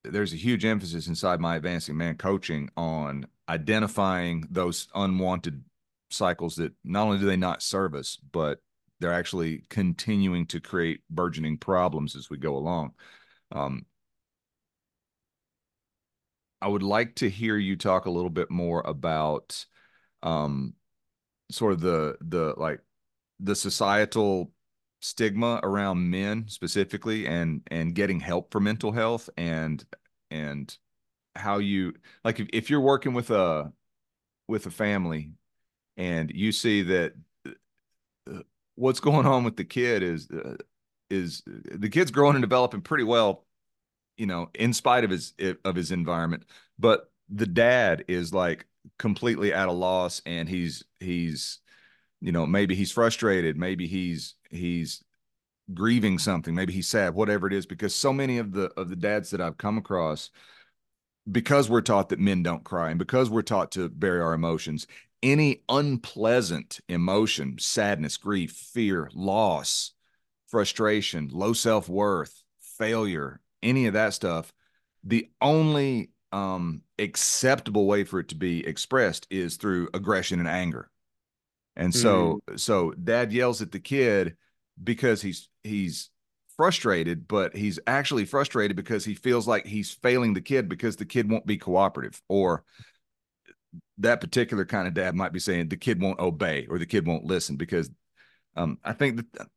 [0.04, 5.64] there's a huge emphasis inside my advancing man coaching on identifying those unwanted
[6.10, 8.60] cycles that not only do they not serve us, but
[9.00, 12.94] they're actually continuing to create burgeoning problems as we go along.
[13.52, 13.86] Um,
[16.62, 19.66] I would like to hear you talk a little bit more about
[20.22, 20.74] um,
[21.50, 22.80] sort of the the like
[23.40, 24.52] the societal
[25.02, 29.84] stigma around men specifically and and getting help for mental health and
[30.30, 30.78] and
[31.36, 33.72] how you like if, if you're working with a
[34.48, 35.34] with a family
[35.98, 37.14] and you see that
[37.46, 38.40] uh,
[38.76, 40.56] what's going on with the kid is uh,
[41.10, 43.46] is the kid's growing and developing pretty well
[44.18, 45.34] you know in spite of his
[45.66, 46.44] of his environment.
[46.78, 48.68] But the dad is like
[49.00, 51.60] completely at a loss and he's he's
[52.22, 55.04] you know maybe he's frustrated maybe he's he's
[55.74, 58.96] grieving something maybe he's sad whatever it is because so many of the of the
[58.96, 60.30] dads that I've come across
[61.30, 64.88] because we're taught that men don't cry and because we're taught to bury our emotions
[65.24, 69.92] any unpleasant emotion sadness grief fear loss
[70.48, 72.44] frustration low self-worth
[72.78, 74.52] failure any of that stuff
[75.04, 80.91] the only um acceptable way for it to be expressed is through aggression and anger
[81.76, 82.60] and so mm.
[82.60, 84.36] so dad yells at the kid
[84.82, 86.10] because he's he's
[86.58, 91.06] frustrated, but he's actually frustrated because he feels like he's failing the kid because the
[91.06, 92.64] kid won't be cooperative or
[93.98, 97.08] that particular kind of dad might be saying the kid won't obey or the kid
[97.08, 97.90] won't listen because
[98.56, 99.48] um, I think that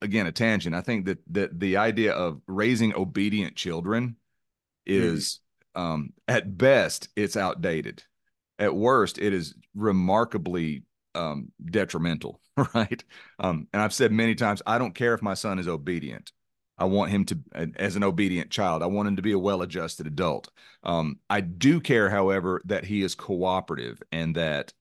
[0.00, 0.74] again a tangent.
[0.74, 4.16] I think that that the idea of raising obedient children
[4.86, 5.40] is
[5.76, 5.80] mm.
[5.80, 8.02] um, at best it's outdated.
[8.58, 10.84] At worst, it is remarkably
[11.16, 12.40] um, detrimental,
[12.74, 13.02] right?
[13.38, 16.32] Um, and I've said many times, I don't care if my son is obedient.
[16.78, 17.38] I want him to,
[17.76, 20.50] as an obedient child, I want him to be a well adjusted adult.
[20.82, 24.72] Um, I do care, however, that he is cooperative and that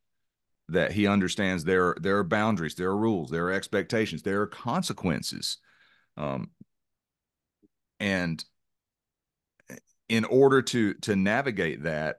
[0.69, 4.47] that he understands there there are boundaries, there are rules, there are expectations, there are
[4.47, 5.57] consequences,
[6.17, 6.49] um,
[7.99, 8.43] and
[10.09, 12.17] in order to to navigate that,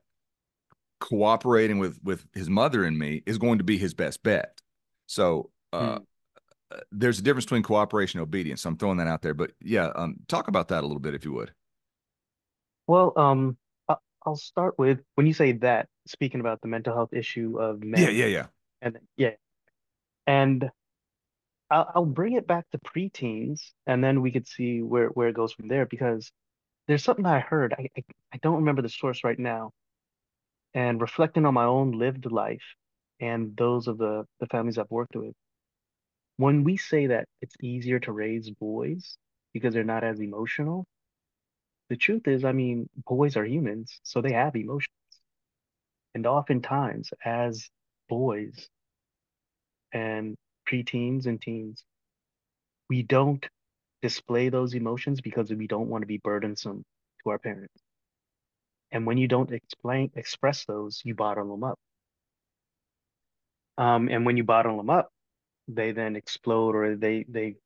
[1.00, 4.61] cooperating with with his mother and me is going to be his best bet.
[5.06, 6.78] So uh, hmm.
[6.92, 8.62] there's a difference between cooperation and obedience.
[8.62, 9.35] So I'm throwing that out there.
[9.35, 11.52] But yeah, um, talk about that a little bit if you would.
[12.87, 13.56] Well, um,
[14.26, 18.02] I'll start with when you say that, speaking about the mental health issue of men.
[18.02, 18.46] Yeah, yeah, yeah.
[18.82, 19.30] And yeah,
[20.26, 20.68] and
[21.70, 25.37] I'll, I'll bring it back to preteens, and then we could see where where it
[25.37, 25.87] goes from there.
[25.87, 26.32] Because
[26.88, 27.72] there's something I heard.
[27.78, 28.04] I I,
[28.35, 29.70] I don't remember the source right now,
[30.76, 32.76] and reflecting on my own lived life
[33.20, 35.34] and those of the, the families I've worked with,
[36.36, 39.16] when we say that it's easier to raise boys
[39.54, 40.84] because they're not as emotional,
[41.88, 44.90] the truth is, I mean, boys are humans, so they have emotions.
[46.14, 47.70] And oftentimes, as
[48.08, 48.68] boys
[49.92, 50.36] and
[50.68, 51.84] preteens and teens,
[52.90, 53.46] we don't
[54.02, 56.84] display those emotions because we don't want to be burdensome
[57.24, 57.86] to our parents.
[58.92, 61.79] And when you don't explain express those, you bottle them up.
[63.79, 65.11] Um, and when you bottle them up,
[65.68, 67.57] they then explode or they they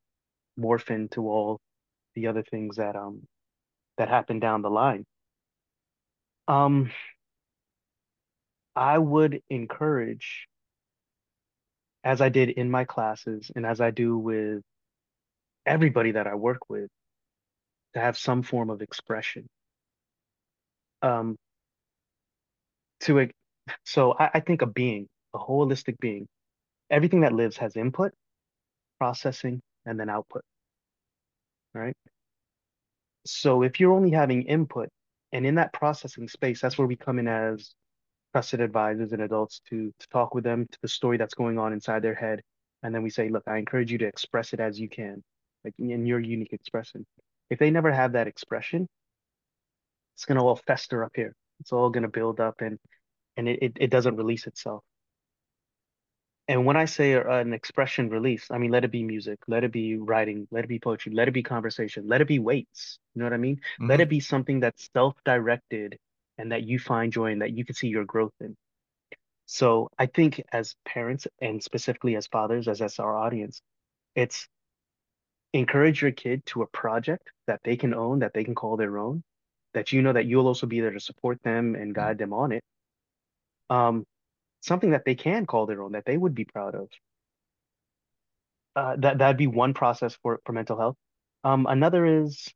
[0.58, 1.60] morph into all
[2.14, 3.22] the other things that um
[3.98, 5.04] that happen down the line.
[6.48, 6.90] Um,
[8.74, 10.48] I would encourage,
[12.02, 14.62] as I did in my classes and as I do with
[15.66, 16.88] everybody that I work with,
[17.94, 19.48] to have some form of expression
[21.02, 21.36] um
[23.00, 23.32] to it
[23.84, 26.26] so I, I think a being a holistic being
[26.90, 28.12] everything that lives has input
[28.98, 30.42] processing and then output
[31.74, 31.94] right?
[33.26, 34.88] So if you're only having input
[35.32, 37.74] and in that processing space that's where we come in as
[38.32, 41.72] trusted advisors and adults to to talk with them to the story that's going on
[41.72, 42.40] inside their head
[42.82, 45.22] and then we say look i encourage you to express it as you can
[45.64, 47.06] like in your unique expression.
[47.50, 48.86] If they never have that expression
[50.20, 51.34] it's going to all fester up here.
[51.60, 52.78] It's all going to build up and
[53.38, 54.84] and it, it, it doesn't release itself.
[56.46, 59.72] And when I say an expression release, I mean, let it be music, let it
[59.72, 62.98] be writing, let it be poetry, let it be conversation, let it be weights.
[63.14, 63.56] You know what I mean?
[63.56, 63.86] Mm-hmm.
[63.88, 65.96] Let it be something that's self directed
[66.36, 68.56] and that you find joy in, that you can see your growth in.
[69.46, 73.62] So I think as parents and specifically as fathers, as that's our audience,
[74.14, 74.46] it's
[75.54, 78.98] encourage your kid to a project that they can own, that they can call their
[78.98, 79.22] own,
[79.74, 82.52] that you know that you'll also be there to support them and guide them on
[82.52, 82.62] it.
[83.68, 84.04] Um,
[84.62, 86.88] something that they can call their own, that they would be proud of.
[88.76, 90.96] Uh, that that'd be one process for for mental health.
[91.44, 92.52] Um, another is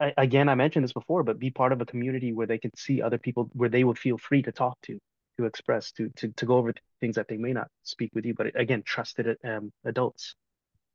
[0.00, 2.76] I, again, I mentioned this before, but be part of a community where they can
[2.76, 4.98] see other people, where they would feel free to talk to,
[5.38, 8.34] to express, to to to go over things that they may not speak with you,
[8.34, 10.34] but again, trusted um, adults.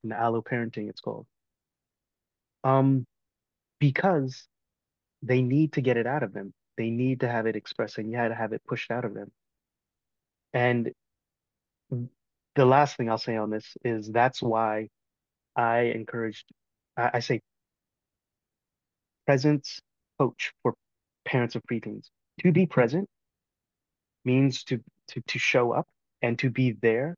[0.03, 1.27] In alloparenting, it's called.
[2.63, 3.05] Um,
[3.81, 4.47] because
[5.23, 6.53] they need to get it out of them.
[6.77, 9.13] They need to have it expressed and you had to have it pushed out of
[9.13, 9.31] them.
[10.53, 10.91] And
[12.55, 14.89] the last thing I'll say on this is that's why
[15.55, 16.45] I encouraged,
[16.95, 17.41] I, I say
[19.25, 19.79] presence
[20.19, 20.75] coach for
[21.25, 22.07] parents of preteens.
[22.41, 23.09] To be present
[24.23, 24.79] means to
[25.09, 25.87] to to show up
[26.21, 27.15] and to be there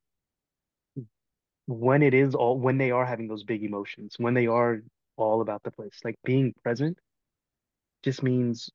[1.66, 4.82] when it is all when they are having those big emotions, when they are
[5.18, 6.00] all about the place.
[6.04, 6.98] Like being present
[8.04, 8.70] just means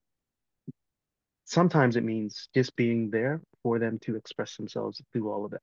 [1.45, 5.61] sometimes it means just being there for them to express themselves through all of that.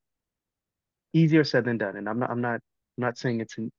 [1.14, 1.96] Easier said than done.
[1.96, 2.60] And I'm not I'm not
[2.98, 3.72] I'm not saying it's an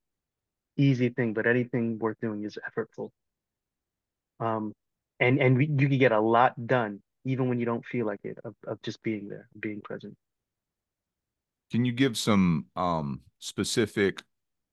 [0.76, 3.10] easy thing, but anything worth doing is effortful.
[4.40, 4.72] Um
[5.20, 8.20] and and we, you can get a lot done even when you don't feel like
[8.22, 10.14] it of, of just being there, being present.
[11.70, 14.22] Can you give some um, specific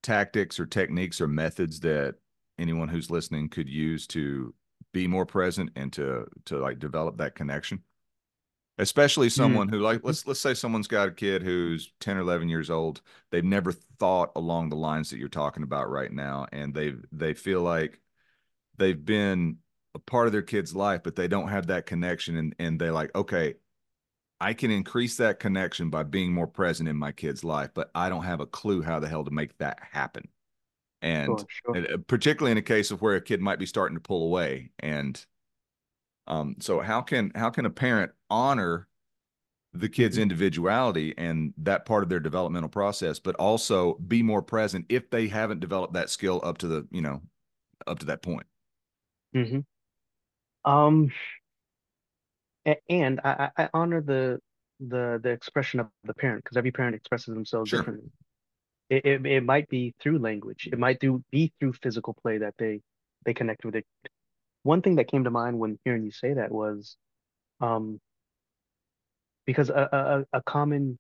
[0.04, 2.16] tactics or techniques or methods that
[2.60, 4.54] anyone who's listening could use to
[4.94, 7.82] be more present and to to like develop that connection?
[8.78, 9.32] Especially hmm.
[9.32, 9.72] someone mm.
[9.72, 13.02] who like let's let's say someone's got a kid who's 10 or 11 years old.
[13.32, 17.34] They've never thought along the lines that you're talking about right now and they they
[17.34, 18.00] feel like
[18.78, 19.58] they've been
[19.96, 22.90] a part of their kid's life but they don't have that connection and and they
[22.90, 23.54] like okay
[24.44, 28.10] I can increase that connection by being more present in my kid's life, but I
[28.10, 30.28] don't have a clue how the hell to make that happen.
[31.02, 31.94] And sure, sure.
[31.94, 34.72] Uh, particularly in a case of where a kid might be starting to pull away.
[34.80, 35.26] And
[36.28, 38.90] um, so how can how can a parent honor
[39.72, 40.24] the kid's mm-hmm.
[40.24, 45.30] individuality and that part of their developmental process, but also be more present if they
[45.30, 47.22] haven't developed that skill up to the, you know,
[47.88, 48.46] up to that point?
[49.34, 50.70] Mm-hmm.
[50.70, 51.14] Um,
[52.90, 54.40] and I, I honor the
[54.80, 57.80] the the expression of the parent because every parent expresses themselves sure.
[57.80, 58.10] differently.
[58.90, 60.68] It, it it might be through language.
[60.72, 62.82] It might do be through physical play that they
[63.26, 63.86] they connect with it.
[64.64, 66.96] One thing that came to mind when hearing you say that was,
[67.60, 68.00] um,
[69.46, 70.98] because a, a, a common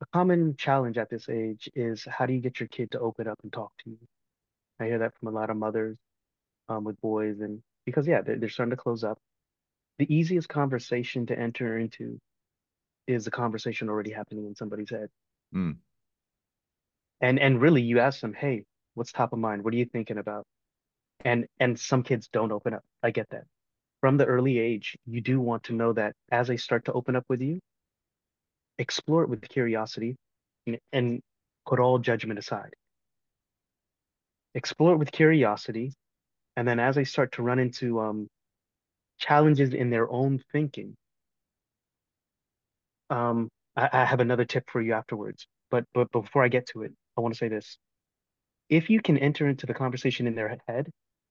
[0.00, 3.26] a common challenge at this age is how do you get your kid to open
[3.26, 3.98] up and talk to you?
[4.80, 5.96] I hear that from a lot of mothers
[6.68, 9.18] um, with boys, and because yeah, they're, they're starting to close up
[9.98, 12.18] the easiest conversation to enter into
[13.06, 15.08] is a conversation already happening in somebody's head.
[15.54, 15.76] Mm.
[17.20, 19.64] And and really you ask them, hey, what's top of mind?
[19.64, 20.44] What are you thinking about?
[21.24, 22.84] And and some kids don't open up.
[23.02, 23.44] I get that.
[24.00, 27.16] From the early age, you do want to know that as they start to open
[27.16, 27.58] up with you,
[28.78, 30.14] explore it with curiosity
[30.66, 31.20] and, and
[31.66, 32.74] put all judgment aside.
[34.54, 35.92] Explore it with curiosity.
[36.56, 38.28] And then as they start to run into um,
[39.18, 40.96] challenges in their own thinking.
[43.10, 46.82] Um, I, I have another tip for you afterwards, but but before I get to
[46.82, 47.78] it, I want to say this.
[48.68, 50.90] If you can enter into the conversation in their head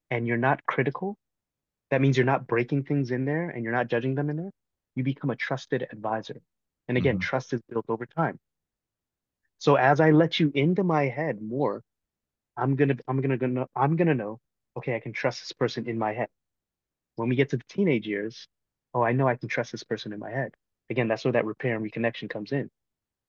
[0.09, 1.15] and you're not critical,
[1.91, 4.51] that means you're not breaking things in there and you're not judging them in there,
[4.95, 6.41] you become a trusted advisor.
[6.87, 7.21] And again, mm-hmm.
[7.21, 8.39] trust is built over time.
[9.59, 11.83] So as I let you into my head more,
[12.55, 14.39] I'm gonna I'm gonna, gonna I'm gonna know,
[14.77, 16.29] okay, I can trust this person in my head.
[17.17, 18.47] When we get to the teenage years,
[18.93, 20.53] oh, I know I can trust this person in my head.
[20.89, 22.69] Again, that's where that repair and reconnection comes in.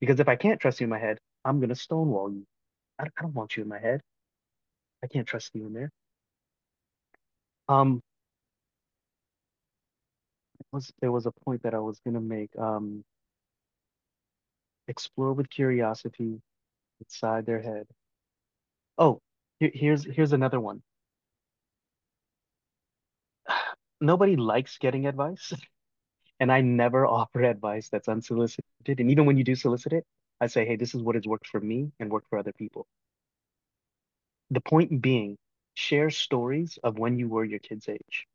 [0.00, 2.46] Because if I can't trust you in my head, I'm going to stonewall you.
[3.00, 4.00] I, I don't want you in my head.
[5.02, 5.90] I can't trust you in there.
[7.68, 8.00] Um,
[10.72, 12.50] was there was a point that I was gonna make.
[12.58, 13.04] Um,
[14.88, 16.40] explore with curiosity
[17.00, 17.86] inside their head.
[18.96, 19.20] Oh,
[19.60, 20.82] here, here's here's another one
[24.00, 25.52] nobody likes getting advice.
[26.40, 28.64] And I never offer advice that's unsolicited.
[28.86, 30.04] And even when you do solicit it,
[30.40, 32.86] I say, hey, this is what has worked for me and worked for other people.
[34.50, 35.36] The point being,
[35.74, 38.26] share stories of when you were your kid's age.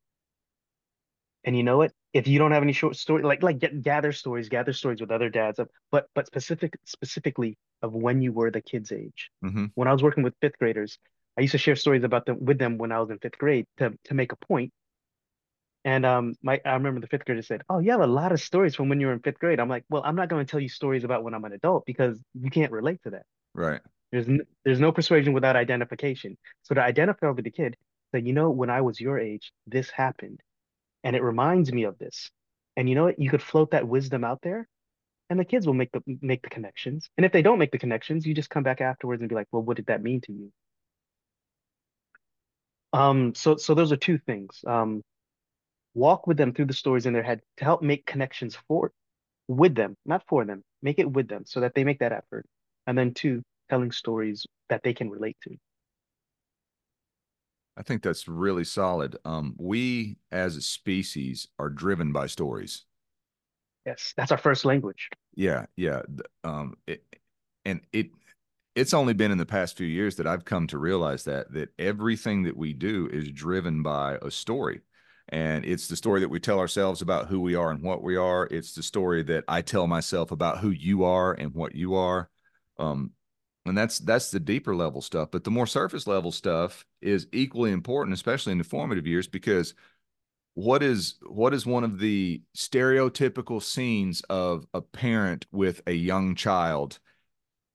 [1.45, 1.91] And you know what?
[2.14, 5.11] If you don't have any short story, like like get, gather stories, gather stories with
[5.11, 9.30] other dads of, but but specific specifically of when you were the kid's age.
[9.43, 9.66] Mm-hmm.
[9.76, 10.97] When I was working with fifth graders,
[11.38, 13.66] I used to share stories about them with them when I was in fifth grade
[13.78, 14.72] to to make a point
[15.86, 18.41] and um, my I remember the fifth grader said, "Oh, you have a lot of
[18.41, 20.49] stories from when you were in fifth grade." I'm like, "Well, I'm not going to
[20.49, 23.81] tell you stories about when I'm an adult because you can't relate to that." Right.
[24.11, 26.38] There's n- there's no persuasion without identification.
[26.63, 27.77] So to identify with the kid,
[28.13, 30.41] that you know, when I was your age, this happened,
[31.03, 32.31] and it reminds me of this.
[32.77, 33.19] And you know what?
[33.19, 34.67] You could float that wisdom out there,
[35.29, 37.09] and the kids will make the make the connections.
[37.17, 39.47] And if they don't make the connections, you just come back afterwards and be like,
[39.51, 40.51] "Well, what did that mean to you?"
[42.93, 43.34] Um.
[43.36, 44.63] So so those are two things.
[44.67, 45.03] Um
[45.94, 48.91] walk with them through the stories in their head to help make connections for
[49.48, 50.64] with them, not for them.
[50.82, 52.46] Make it with them so that they make that effort.
[52.88, 55.56] And then two, telling stories that they can relate to.
[57.76, 59.18] I think that's really solid.
[59.26, 62.86] Um, we as a species are driven by stories.
[63.86, 65.10] Yes, that's our first language.
[65.36, 66.02] Yeah, yeah.
[66.44, 67.04] Um, it,
[67.66, 68.12] and it
[68.76, 71.70] it's only been in the past few years that I've come to realize that that
[71.80, 74.82] everything that we do is driven by a story.
[75.30, 78.15] And it's the story that we tell ourselves about who we are and what we
[78.17, 78.47] are.
[78.51, 82.30] It's the story that I tell myself about who you are and what you are.
[82.78, 83.11] Um,
[83.65, 85.30] and that's that's the deeper level stuff.
[85.32, 89.74] But the more surface level stuff is equally important, especially in the formative years, because
[90.55, 96.36] what is what is one of the stereotypical scenes of a parent with a young
[96.36, 96.99] child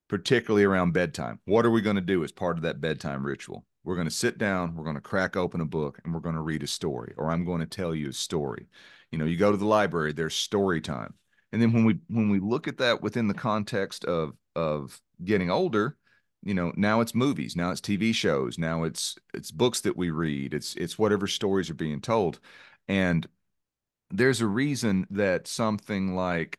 [0.09, 3.65] particularly around bedtime what are we going to do as part of that bedtime ritual
[3.89, 6.35] we're going to sit down we're going to crack open a book and we're going
[6.35, 8.67] to read a story or i'm going to tell you a story.
[9.11, 11.15] You know you go to the library there's story time.
[11.51, 15.51] And then when we when we look at that within the context of of getting
[15.51, 15.97] older
[16.43, 20.11] you know now it's movies now it's tv shows now it's it's books that we
[20.11, 22.39] read it's it's whatever stories are being told.
[22.87, 23.27] And
[24.11, 26.59] there's a reason that something like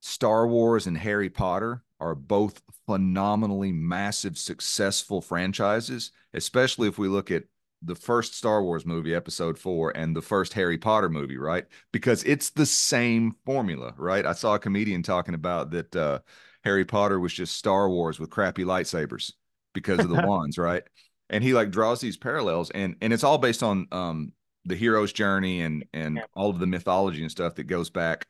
[0.00, 7.30] Star Wars and Harry Potter are both phenomenally massive, successful franchises, especially if we look
[7.30, 7.44] at
[7.82, 11.64] the first Star Wars movie, episode four, and the first Harry Potter movie, right?
[11.92, 14.24] Because it's the same formula, right?
[14.24, 16.18] I saw a comedian talking about that uh,
[16.64, 19.32] Harry Potter was just Star Wars with crappy lightsabers
[19.74, 20.82] because of the wands, right?
[21.28, 24.32] And he like draws these parallels, and and it's all based on um,
[24.64, 28.26] the hero's journey and and all of the mythology and stuff that goes back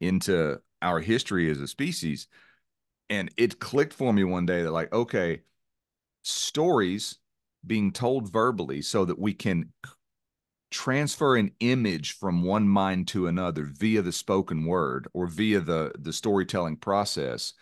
[0.00, 2.28] into our history as a species
[3.10, 5.40] and it clicked for me one day that like okay
[6.22, 7.18] stories
[7.66, 9.72] being told verbally so that we can
[10.70, 15.92] transfer an image from one mind to another via the spoken word or via the
[15.98, 17.54] the storytelling process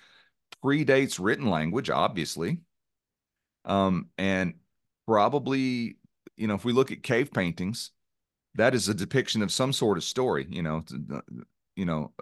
[0.65, 2.59] predates written language obviously
[3.65, 4.55] um and
[5.07, 5.97] probably
[6.37, 7.93] you know if we look at cave paintings
[8.57, 10.47] that is a depiction of some sort of story.
[10.51, 10.85] You know,
[11.77, 12.13] you know,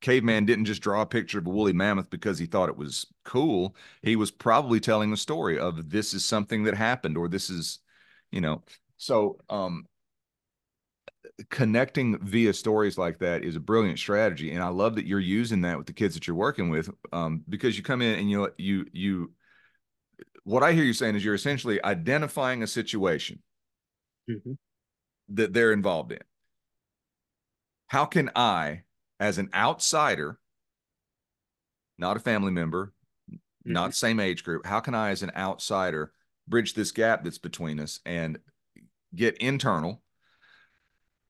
[0.00, 3.06] caveman didn't just draw a picture of a woolly mammoth because he thought it was
[3.24, 3.76] cool.
[4.02, 7.80] He was probably telling a story of this is something that happened or this is,
[8.30, 8.62] you know,
[8.96, 9.86] so um
[11.48, 15.62] connecting via stories like that is a brilliant strategy and i love that you're using
[15.62, 18.48] that with the kids that you're working with um, because you come in and you
[18.58, 19.32] you you
[20.44, 23.40] what i hear you saying is you're essentially identifying a situation
[24.28, 24.52] mm-hmm
[25.30, 26.18] that they're involved in.
[27.86, 28.82] How can I,
[29.20, 30.38] as an outsider,
[31.98, 32.94] not a family member,
[33.30, 33.72] mm-hmm.
[33.72, 36.12] not same age group, how can I, as an outsider,
[36.48, 38.38] bridge this gap that's between us and
[39.14, 40.02] get internal?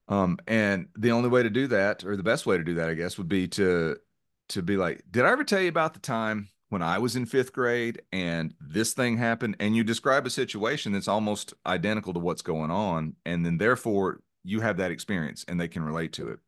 [0.08, 2.88] Um, and the only way to do that, or the best way to do that,
[2.88, 3.96] I guess, would be to
[4.48, 7.24] to be like, did I ever tell you about the time when I was in
[7.24, 12.20] fifth grade and this thing happened, and you describe a situation that's almost identical to
[12.20, 16.28] what's going on, and then therefore you have that experience and they can relate to
[16.28, 16.40] it.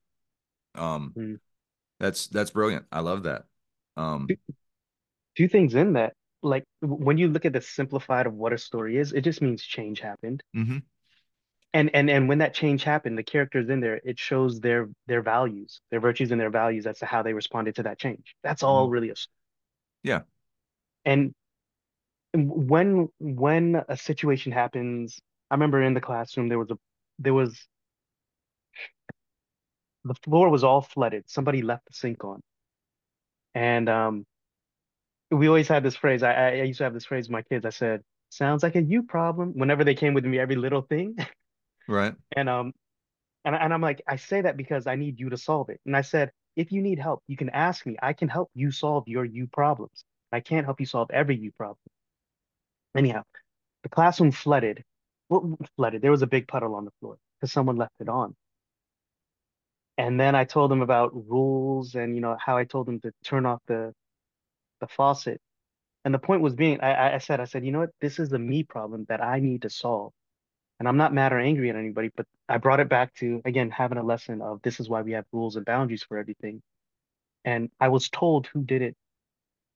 [0.75, 1.39] Um, mm.
[2.01, 2.87] that's that's brilliant.
[2.91, 3.45] I love that.
[3.97, 4.29] Um,
[5.37, 8.97] two things in that, like when you look at the simplified of what a story
[8.97, 10.43] is, it just means change happened.
[10.57, 10.79] Mm-hmm.
[11.75, 15.23] And and and when that change happened, the characters in there, it shows their their
[15.23, 18.35] values, their virtues, and their values as to how they responded to that change.
[18.43, 18.93] That's all mm-hmm.
[18.93, 19.15] really a
[20.03, 20.21] yeah.
[21.05, 21.35] And
[22.35, 25.21] when when a situation happens,
[25.51, 26.79] I remember in the classroom there was a
[27.19, 27.67] there was
[30.05, 31.25] the floor was all flooded.
[31.29, 32.41] Somebody left the sink on.
[33.55, 34.25] And um
[35.31, 36.23] we always had this phrase.
[36.23, 37.65] I, I used to have this phrase with my kids.
[37.65, 41.17] I said, sounds like a you problem whenever they came with me every little thing.
[41.89, 42.15] Right.
[42.37, 42.73] And um
[43.45, 45.81] and, and I'm like, I say that because I need you to solve it.
[45.87, 47.97] And I said, if you need help, you can ask me.
[48.03, 50.05] I can help you solve your you problems.
[50.33, 51.79] I can't help you solve every you problem.
[52.97, 53.23] Anyhow,
[53.83, 54.85] the classroom flooded.
[55.29, 56.03] Well, flooded.
[56.03, 58.35] There was a big puddle on the floor because someone left it on.
[60.03, 63.13] And then I told them about rules and you know how I told them to
[63.23, 63.95] turn off the
[64.81, 65.41] the faucet.
[66.05, 67.91] And the point was being, I, I said, I said, you know what?
[68.01, 70.13] This is the me problem that I need to solve.
[70.81, 73.71] And I'm not mad or angry at anybody, but I brought it back to, again,
[73.71, 76.61] having a lesson of this is why we have rules and boundaries for everything.
[77.45, 78.97] And I was told who did it.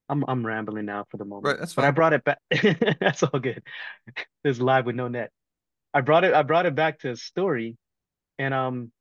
[0.08, 1.46] I'm I'm rambling now for the moment.
[1.46, 1.84] Right, that's fine.
[1.84, 2.38] But I brought it back.
[3.00, 3.62] that's all good.
[4.42, 5.30] This live with no net.
[5.94, 6.34] I brought it.
[6.34, 7.76] I brought it back to a story,
[8.40, 8.92] and um,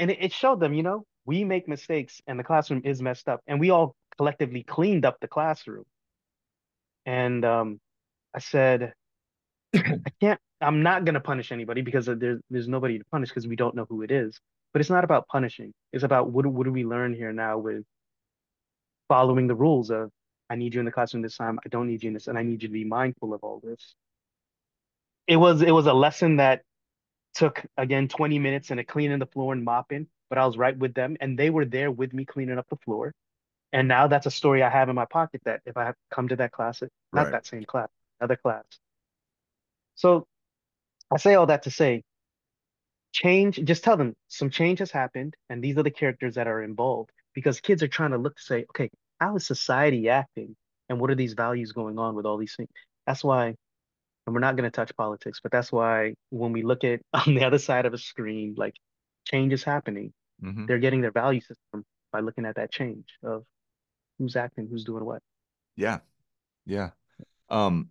[0.00, 0.74] and it, it showed them.
[0.74, 4.64] You know, we make mistakes, and the classroom is messed up, and we all collectively
[4.64, 5.84] cleaned up the classroom.
[7.06, 7.80] And um,
[8.34, 8.94] I said,
[9.74, 10.40] I can't.
[10.62, 13.86] I'm not gonna punish anybody because there's there's nobody to punish because we don't know
[13.88, 14.40] who it is.
[14.72, 15.72] But it's not about punishing.
[15.92, 17.84] It's about what what do we learn here now with
[19.08, 20.10] following the rules of
[20.50, 21.58] I need you in the classroom this time.
[21.64, 23.60] I don't need you in this, and I need you to be mindful of all
[23.64, 23.94] this.
[25.26, 26.62] It was it was a lesson that
[27.34, 30.08] took again 20 minutes and a cleaning the floor and mopping.
[30.28, 32.76] but I was right with them, and they were there with me cleaning up the
[32.76, 33.12] floor.
[33.72, 36.28] And now that's a story I have in my pocket that if I have come
[36.28, 36.82] to that class,
[37.14, 37.32] not Right.
[37.32, 37.88] that same class,
[38.20, 38.64] another class.
[39.94, 40.26] So
[41.12, 42.02] I say all that to say,
[43.12, 46.62] change, just tell them some change has happened, and these are the characters that are
[46.62, 50.56] involved because kids are trying to look to say, okay, how is society acting?
[50.88, 52.70] And what are these values going on with all these things?
[53.06, 53.56] That's why,
[54.26, 57.34] and we're not going to touch politics, but that's why when we look at on
[57.34, 58.74] the other side of a screen, like
[59.24, 60.12] change is happening.
[60.40, 63.44] hmm They're getting their value system by looking at that change of
[64.18, 65.22] who's acting, who's doing what.
[65.76, 66.00] Yeah.
[66.66, 66.90] Yeah.
[67.48, 67.90] Um,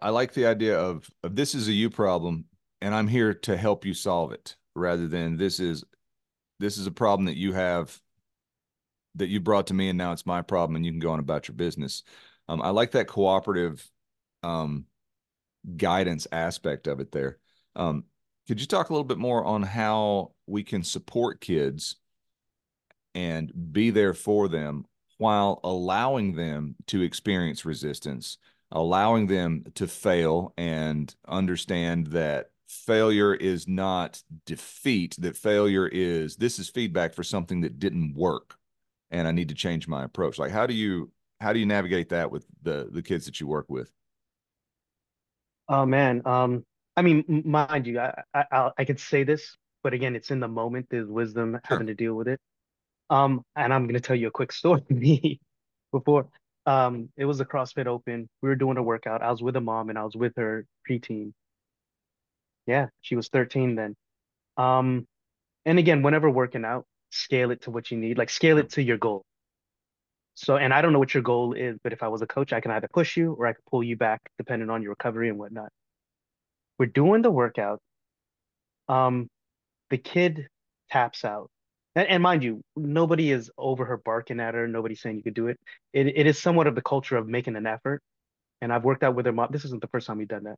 [0.00, 2.46] I like the idea of, of this is a you problem,
[2.82, 5.84] and I'm here to help you solve it, rather than this is
[6.58, 8.00] this is a problem that you have
[9.16, 11.18] that you brought to me, and now it's my problem, and you can go on
[11.18, 12.02] about your business.
[12.48, 13.88] Um, I like that cooperative
[14.42, 14.86] um,
[15.76, 17.38] guidance aspect of it there.
[17.76, 18.04] Um,
[18.46, 21.96] could you talk a little bit more on how we can support kids
[23.14, 24.84] and be there for them
[25.18, 28.38] while allowing them to experience resistance,
[28.72, 36.58] allowing them to fail and understand that failure is not defeat, that failure is this
[36.58, 38.56] is feedback for something that didn't work
[39.10, 40.38] and I need to change my approach.
[40.38, 43.46] Like how do you how do you navigate that with the the kids that you
[43.46, 43.92] work with?
[45.70, 46.66] Oh man, um,
[46.96, 50.32] I mean, m- mind you, I, I I I could say this, but again, it's
[50.32, 50.88] in the moment.
[50.90, 51.60] There's wisdom Sure.
[51.64, 52.40] having to deal with it.
[53.10, 54.82] Um, and I'm gonna tell you a quick story.
[54.90, 55.40] Me
[55.92, 56.28] before,
[56.66, 58.28] um, it was a CrossFit Open.
[58.42, 59.22] We were doing a workout.
[59.22, 61.34] I was with a mom and I was with her preteen.
[62.66, 63.96] Yeah, she was 13 then.
[64.58, 65.06] Um,
[65.66, 68.18] and again, whenever working out, scale it to what you need.
[68.18, 68.64] Like scale Sure.
[68.66, 69.24] it to your goal.
[70.34, 72.52] So, and I don't know what your goal is, but if I was a coach,
[72.52, 75.28] I can either push you or I could pull you back depending on your recovery
[75.28, 75.70] and whatnot.
[76.78, 77.80] We're doing the workout.
[78.88, 79.28] Um,
[79.90, 80.48] the kid
[80.90, 81.50] taps out.
[81.94, 84.66] And, and mind you, nobody is over her barking at her.
[84.66, 85.58] Nobody's saying you could do it.
[85.92, 88.02] It it is somewhat of the culture of making an effort.
[88.62, 89.48] And I've worked out with her mom.
[89.50, 90.56] This isn't the first time we've done that.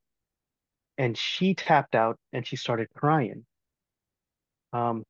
[0.99, 3.45] And she tapped out and she started crying.
[4.73, 5.05] Um,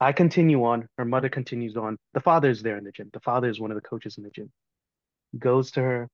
[0.00, 0.88] I continue on.
[0.98, 1.98] Her mother continues on.
[2.12, 3.10] The father is there in the gym.
[3.12, 4.50] The father is one of the coaches in the gym.
[5.38, 6.08] Goes to her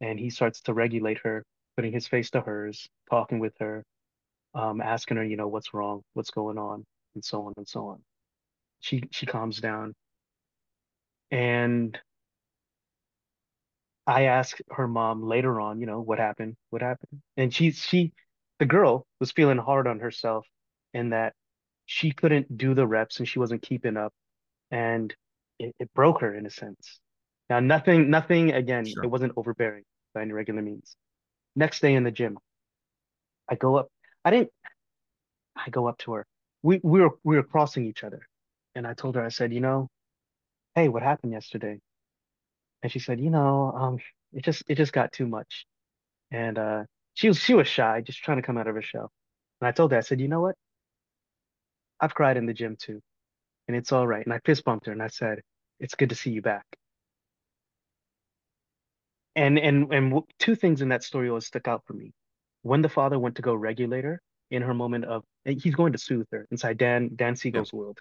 [0.00, 1.44] and he starts to regulate her,
[1.76, 3.84] putting his face to hers, talking with her,
[4.54, 7.88] um, asking her, you know, what's wrong, what's going on, and so on and so
[7.88, 8.02] on.
[8.80, 9.94] She she calms down
[11.30, 11.98] and
[14.06, 16.56] I asked her mom later on, you know, what happened?
[16.70, 17.22] What happened?
[17.36, 18.12] And she she
[18.58, 20.46] the girl was feeling hard on herself
[20.92, 21.34] in that
[21.86, 24.12] she couldn't do the reps and she wasn't keeping up
[24.70, 25.14] and
[25.58, 27.00] it, it broke her in a sense.
[27.50, 30.96] Now nothing nothing again, it wasn't overbearing by any regular means.
[31.54, 32.38] Next day in the gym,
[33.48, 33.88] I go up.
[34.24, 34.50] I didn't
[35.56, 36.26] I go up to her.
[36.62, 38.26] We we were we were crossing each other.
[38.74, 39.88] And I told her, I said, you know,
[40.74, 41.78] hey, what happened yesterday?
[42.82, 43.98] And she said, you know, um,
[44.32, 45.66] it just it just got too much.
[46.30, 49.10] And uh, she was she was shy, just trying to come out of her shell.
[49.60, 50.56] And I told her, I said, you know what?
[52.02, 53.00] I've cried in the gym too,
[53.68, 54.24] and it's all right.
[54.26, 55.40] And I fist bumped her and I said,
[55.80, 56.66] it's good to see you back.
[59.36, 62.12] And and and two things in that story always stuck out for me.
[62.62, 65.98] When the father went to go regulate her in her moment of, he's going to
[65.98, 67.66] soothe her inside Dan Dan Yep.
[67.66, 67.98] Siegel's world.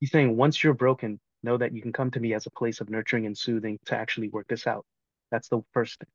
[0.00, 2.80] He's saying, once you're broken, know that you can come to me as a place
[2.80, 4.86] of nurturing and soothing to actually work this out.
[5.30, 6.08] That's the first thing.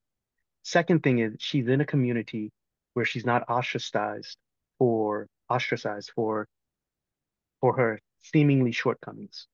[0.64, 2.52] Second thing is she's in a community
[2.94, 4.38] where she's not ostracized
[4.80, 6.48] for ostracized for
[7.66, 9.48] for her seemingly shortcomings.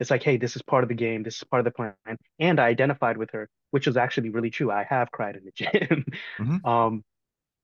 [0.00, 1.94] It's like, hey, this is part of the game, this is part of the plan.
[2.38, 4.70] And I identified with her, which was actually really true.
[4.70, 6.06] I have cried in the gym.
[6.38, 7.04] hmm Um,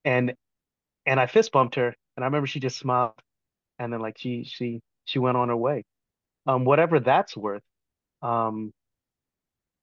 [0.05, 0.35] and
[1.07, 3.15] and I fist bumped her, and I remember she just smiled,
[3.79, 5.85] and then like she she she went on her way.
[6.47, 7.63] Um, whatever that's worth,
[8.23, 8.73] um,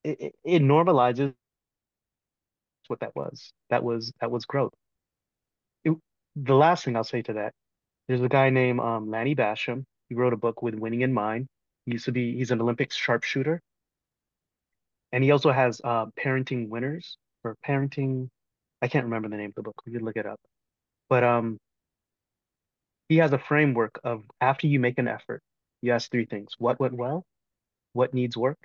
[0.03, 1.33] it, it, it normalizes
[2.87, 3.53] what that was.
[3.69, 4.73] That was that was growth.
[5.83, 5.95] It,
[6.35, 7.53] the last thing I'll say to that,
[8.08, 9.86] there's a guy named um, Lanny Bassham.
[10.10, 11.47] He wrote a book with winning in mind.
[11.86, 13.62] He used to be he's an Olympic sharpshooter,
[15.12, 18.30] and he also has uh, parenting winners or parenting.
[18.82, 19.82] I can't remember the name of the book.
[19.86, 20.39] We could look it up.
[21.10, 21.58] But um,
[23.10, 25.41] he has a framework of after you make an effort,
[25.82, 27.24] you ask three things: what went well,
[27.93, 28.60] what needs work,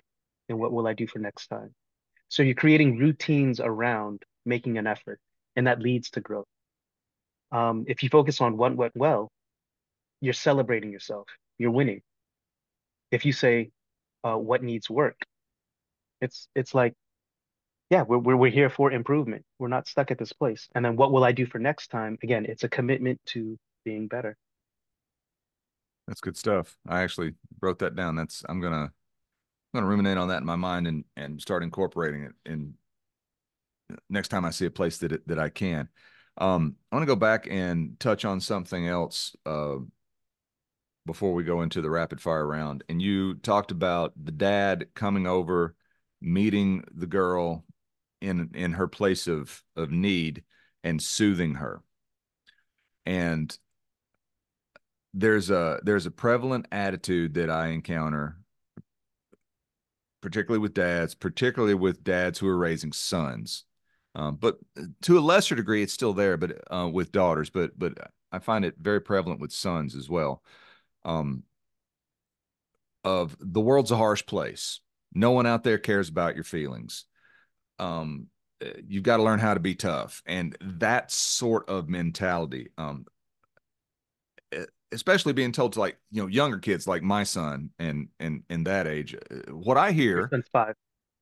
[0.49, 1.75] and what will I do for next time.
[2.29, 5.21] So you're creating routines around making an effort,
[5.57, 6.47] and that leads to growth.
[7.53, 9.31] Um, if you focus on what went well,
[10.21, 11.27] you're celebrating yourself.
[11.59, 12.03] You're winning.
[13.11, 13.71] If you say
[14.25, 15.17] uh, what needs work,
[16.21, 16.95] it's it's like,
[17.91, 19.45] yeah, we're, we're we're here for improvement.
[19.59, 20.69] We're not stuck at this place.
[20.75, 22.19] And then what will I do for next time?
[22.23, 24.37] Again, it's a commitment to being better.
[26.07, 26.77] That's good stuff.
[26.89, 28.17] I actually wrote that down.
[28.17, 28.93] That's I'm gonna I'm
[29.75, 32.75] gonna ruminate on that in my mind and and start incorporating it in
[34.09, 35.89] next time I see a place that that I can.
[36.39, 39.77] Um, I want to go back and touch on something else uh,
[41.07, 42.85] before we go into the rapid fire round.
[42.89, 45.75] And you talked about the dad coming over,
[46.21, 47.65] meeting the girl
[48.21, 50.45] in in her place of of need
[50.85, 51.83] and soothing her.
[53.05, 53.57] And
[55.15, 58.37] there's a there's a prevalent attitude that I encounter
[60.27, 63.65] particularly with dads, particularly with dads who are raising sons.
[64.17, 64.59] Um, but
[65.03, 67.51] to a lesser degree, it's still there, but uh, with daughters.
[67.51, 67.93] But but
[68.33, 70.43] I find it very prevalent with sons as well.
[71.05, 71.45] Um,
[73.05, 74.81] of the world's a harsh place.
[75.13, 77.05] No one out there cares about your feelings.
[77.79, 78.29] Um,
[78.63, 82.71] eh, you've got to learn how to be tough, and that sort of mentality.
[82.79, 83.05] Um,
[84.93, 88.67] especially being told to like you know younger kids like my son and and and
[88.67, 89.15] that age.
[89.15, 90.75] Eh, what I hear, five,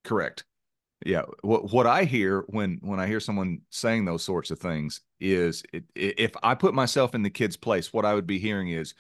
[0.04, 0.44] correct
[1.04, 5.00] yeah what what i hear when when i hear someone saying those sorts of things
[5.20, 8.70] is it, if i put myself in the kid's place what i would be hearing
[8.70, 8.94] is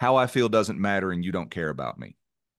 [0.00, 2.16] how i feel doesn't matter and you don't care about me.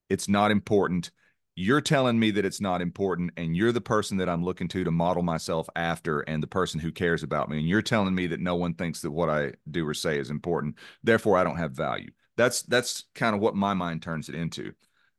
[0.10, 1.12] It's not important.
[1.56, 4.84] You're telling me that it's not important and you're the person that i'm looking to
[4.84, 7.60] to model myself after and the person who cares about me.
[7.60, 10.30] And you're telling me that no one thinks that what i do or say is
[10.30, 10.76] important.
[11.04, 12.12] Therefore i don't have value.
[12.38, 14.74] That's that's kind of what my mind turns it into.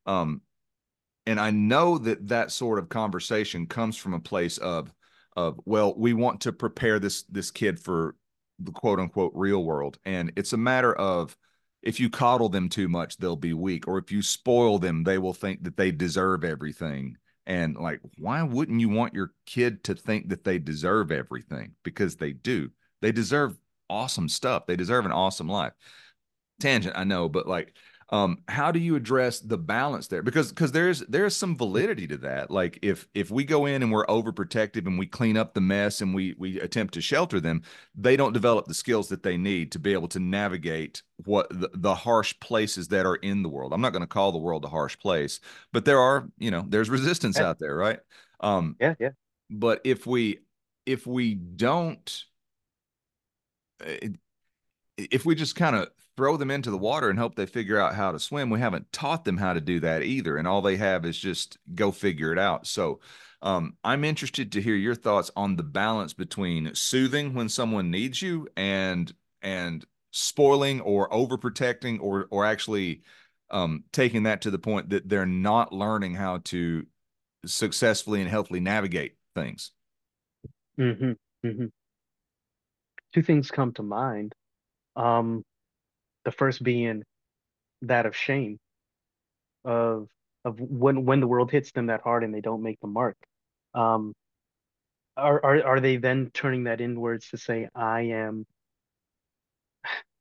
[0.07, 0.43] Um
[1.27, 4.93] and I know that that sort of conversation comes from a place of
[5.37, 8.17] of well, we want to prepare this this kid for
[8.59, 11.37] the quote unquote real world, and it's a matter of
[11.83, 15.19] if you coddle them too much, they'll be weak, or if you spoil them, they
[15.19, 17.17] will think that they deserve everything.
[17.47, 21.73] And like, why wouldn't you want your kid to think that they deserve everything?
[21.83, 22.71] Because they do.
[23.01, 23.57] They deserve
[23.89, 24.67] awesome stuff.
[24.67, 25.73] They deserve an awesome life.
[26.61, 27.75] Tangent, I know, but like
[28.13, 30.23] um, how do you address the balance there?
[30.23, 32.51] Because because there's there's some validity to that.
[32.51, 36.01] Like if if we go in and we're overprotective and we clean up the mess
[36.01, 37.63] and we we attempt to shelter them,
[37.95, 41.71] they don't develop the skills that they need to be able to navigate what the,
[41.73, 43.73] the harsh places that are in the world.
[43.73, 45.39] I'm not going to call the world a harsh place,
[45.73, 47.49] but there are you know there's resistance yeah.
[47.49, 48.01] out there, right?
[48.41, 49.11] Um, yeah, yeah.
[49.51, 50.41] But if we
[50.85, 52.25] if we don't
[53.85, 54.09] eh,
[55.11, 57.95] if we just kind of throw them into the water and hope they figure out
[57.95, 58.51] how to swim.
[58.51, 60.37] We haven't taught them how to do that either.
[60.37, 62.67] And all they have is just go figure it out.
[62.67, 63.01] So
[63.43, 68.21] um, I'm interested to hear your thoughts on the balance between soothing when someone needs
[68.21, 69.11] you and
[69.43, 73.01] and spoiling or overprotecting or or actually
[73.51, 76.87] um, taking that to the point that they're not learning how to
[77.47, 79.73] successfully and healthily navigate things.
[80.79, 81.13] Mm-hmm.
[81.47, 81.67] Mm-hmm.
[83.15, 84.35] Two things come to mind.
[84.97, 85.45] Um,
[86.25, 87.03] the first being
[87.83, 88.59] that of shame
[89.65, 90.09] of
[90.45, 93.17] of when when the world hits them that hard and they don't make the mark.
[93.75, 94.15] Um
[95.17, 98.47] are are are they then turning that inwards to say i am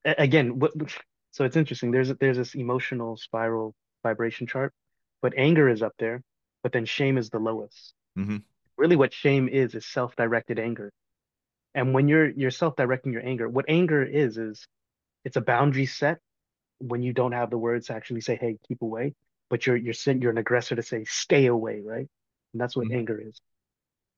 [0.03, 0.72] again what
[1.32, 1.91] so it's interesting.
[1.91, 4.74] There's there's this emotional spiral vibration chart
[5.22, 6.22] but anger is up there
[6.63, 7.93] but then shame is the lowest.
[8.17, 8.38] Mm-hmm.
[8.78, 10.91] really what shame is is self-directed anger
[11.80, 14.67] and when you're you're self-directing your anger what anger is is
[15.25, 16.19] it's a boundary set
[16.80, 19.13] when you don't have the words to actually say, "Hey, keep away,"
[19.49, 22.07] but you're you're you're an aggressor to say, "Stay away," right?
[22.53, 22.97] And that's what mm-hmm.
[22.97, 23.39] anger is.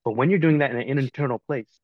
[0.05, 1.80] But when you're doing that in an internal place,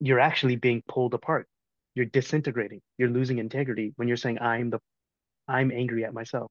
[0.00, 1.48] you're actually being pulled apart.
[1.94, 2.80] You're disintegrating.
[2.98, 4.80] You're losing integrity when you're saying, "I'm the,
[5.48, 6.50] I'm angry at myself."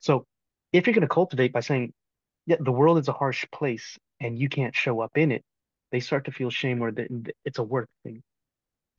[0.00, 0.26] So,
[0.72, 1.92] if you're going to cultivate by saying,
[2.46, 5.44] "Yeah, the world is a harsh place and you can't show up in it,"
[5.92, 7.08] they start to feel shame or that
[7.44, 8.22] it's a work thing.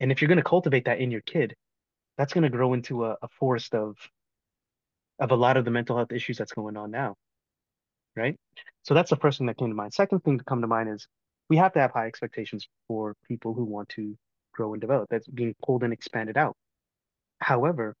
[0.00, 1.54] And if you're going to cultivate that in your kid,
[2.18, 3.96] that's going to grow into a, a forest of
[5.20, 7.14] of a lot of the mental health issues that's going on now
[8.16, 8.36] right?
[8.82, 9.94] So that's the first thing that came to mind.
[9.94, 11.06] Second thing to come to mind is
[11.48, 14.16] we have to have high expectations for people who want to
[14.52, 15.08] grow and develop.
[15.10, 16.56] That's being pulled and expanded out.
[17.40, 17.94] However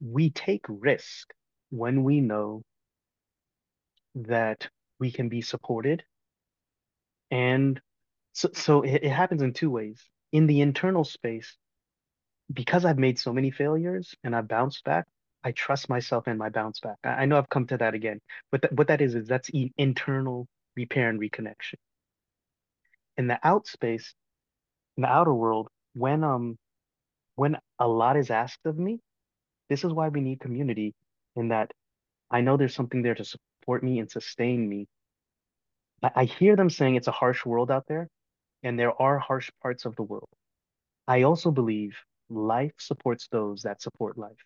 [0.00, 1.32] we take risk
[1.70, 2.62] when we know
[4.14, 4.68] that
[4.98, 6.02] we can be supported
[7.30, 7.80] and
[8.32, 10.02] so, so it, it happens in two ways
[10.32, 11.56] in the internal space,
[12.52, 15.06] because I've made so many failures and I've bounced back,
[15.44, 16.96] I trust myself and my bounce back.
[17.04, 18.20] I, I know I've come to that again,
[18.50, 21.76] but th- what that is is that's e- internal repair and reconnection.
[23.16, 24.14] In the out space,
[24.96, 26.58] in the outer world, when um
[27.36, 29.00] when a lot is asked of me,
[29.68, 30.94] this is why we need community.
[31.36, 31.72] In that,
[32.30, 34.88] I know there's something there to support me and sustain me.
[36.02, 38.08] I, I hear them saying it's a harsh world out there,
[38.62, 40.28] and there are harsh parts of the world.
[41.08, 41.98] I also believe
[42.30, 44.44] life supports those that support life.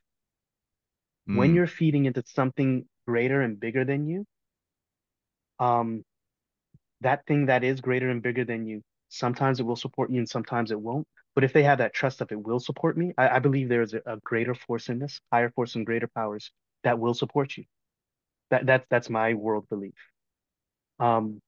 [1.27, 4.25] When Mm, you're feeding into something greater and bigger than you,
[5.59, 6.05] um,
[7.01, 10.29] that thing that is greater and bigger than you, sometimes it will support you and
[10.29, 11.07] sometimes it won't.
[11.35, 13.95] But if they have that trust of it will support me, I, I believe there's
[13.95, 16.51] a, a greater force in this, higher force and greater powers
[16.85, 17.65] that will support you.
[18.51, 19.95] That that's that's my world belief.
[20.99, 21.41] Um,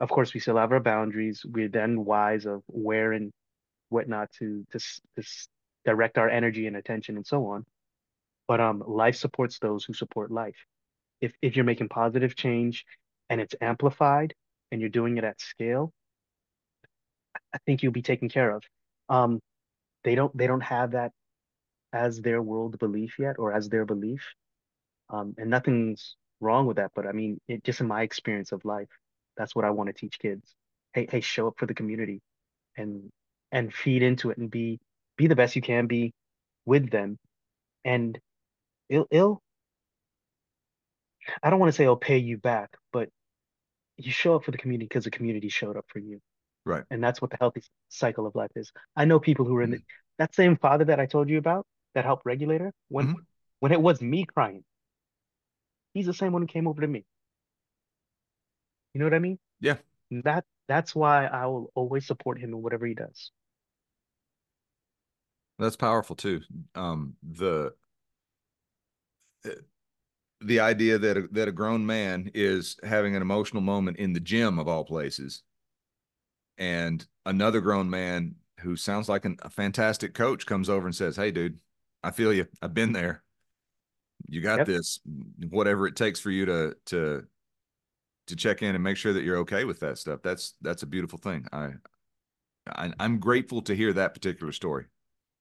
[0.00, 1.42] of course, we still have our boundaries.
[1.44, 3.32] We're then wise of where and
[3.88, 5.22] whatnot to to, to
[5.84, 7.64] direct our energy and attention and so on.
[8.48, 10.56] But um, life supports those who support life.
[11.20, 12.84] If if you're making positive change
[13.30, 14.34] and it's amplified
[14.70, 15.92] and you're doing it at scale,
[17.54, 18.62] I think you'll be taken care of.
[19.08, 19.40] Um,
[20.04, 21.12] they don't they don't have that
[21.92, 24.34] as their world belief yet or as their belief.
[25.08, 26.92] Um, and nothing's wrong with that.
[26.94, 28.88] But I mean, it just in my experience of life,
[29.36, 30.54] that's what I want to teach kids.
[30.92, 32.20] Hey, hey, show up for the community
[32.76, 33.10] and
[33.52, 34.80] and feed into it and be
[35.16, 36.12] be the best you can be
[36.66, 37.18] with them.
[37.84, 38.18] And
[38.90, 39.42] it'll, it'll
[41.42, 43.08] I don't want to say it'll pay you back, but
[43.98, 46.20] you show up for the community because the community showed up for you.
[46.64, 46.84] right.
[46.90, 48.72] And that's what the healthy cycle of life is.
[48.96, 49.84] I know people who are in the, Mm,
[50.18, 53.26] that same father that I told you about that helped regulator when mhm.
[53.60, 54.64] when it was me crying,
[55.94, 57.04] he's the same one who came over to me.
[58.96, 59.38] You know what I mean?
[59.60, 59.76] Yeah,
[60.24, 63.32] That that's why I will always support him in whatever he does.
[65.58, 66.40] that's powerful too.
[66.74, 67.74] Um, the
[70.40, 74.20] the idea that a, that a grown man is having an emotional moment in the
[74.20, 75.42] gym of all places,
[76.58, 81.16] and another grown man who sounds like an, a fantastic coach comes over and says,
[81.16, 81.60] "Hey, dude,
[82.02, 82.46] I feel you.
[82.62, 83.22] I've been there.
[84.28, 84.64] You got Yep.
[84.64, 85.00] this.
[85.50, 87.26] Whatever it takes for you to to
[88.26, 90.20] to check in and make sure that you're okay with that stuff.
[90.22, 91.46] That's that's a beautiful thing.
[91.52, 91.70] I,
[92.66, 94.86] I I'm grateful to hear that particular story.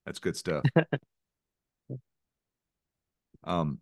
[0.05, 0.63] That's good stuff.
[3.45, 3.79] Um,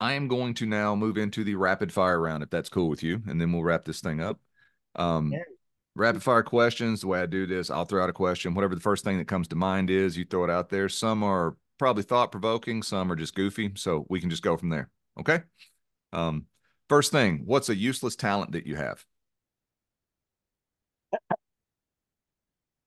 [0.00, 3.02] I am going to now move into the rapid fire round, if that's cool with
[3.02, 4.40] you, and then we'll wrap this thing up.
[4.96, 5.44] Um, Yeah.
[5.94, 7.02] rapid fire questions.
[7.02, 8.54] The way I do this, I'll throw out a question.
[8.54, 10.88] Whatever the first thing that comes to mind is, you throw it out there.
[10.88, 13.72] Some are probably thought provoking, some are just goofy.
[13.76, 14.90] So we can just go from there.
[15.20, 15.42] Okay.
[16.12, 16.46] Um,
[16.92, 19.02] first thing, what's a useless talent that you have?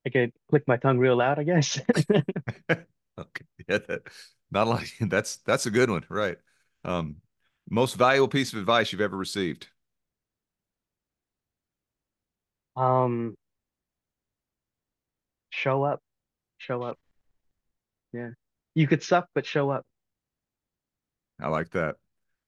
[0.05, 1.79] I could click my tongue real loud, I guess.
[2.69, 3.45] okay.
[3.67, 4.01] Yeah, that,
[4.51, 6.37] not like that's that's a good one, right?
[6.83, 7.15] Um,
[7.67, 9.69] most valuable piece of advice you've ever received.
[12.75, 13.33] Um,
[15.49, 15.99] show up,
[16.59, 16.99] show up.
[18.13, 18.29] Yeah.
[18.75, 19.83] You could suck, but show up.
[21.41, 21.95] I like that.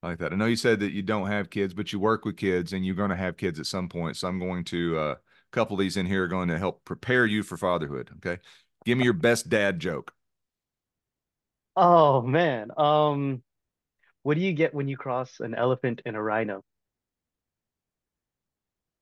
[0.03, 0.31] I like that.
[0.31, 2.85] I know you said that you don't have kids, but you work with kids and
[2.85, 4.15] you're going to have kids at some point.
[4.15, 5.17] So I'm going to uh, a
[5.51, 8.11] couple of these in here are going to help prepare you for fatherhood.
[8.17, 8.39] Okay.
[8.85, 10.13] Give me your best dad joke.
[11.75, 12.69] Oh man.
[12.77, 13.41] Um,
[14.23, 16.63] what do you get when you cross an elephant and a rhino?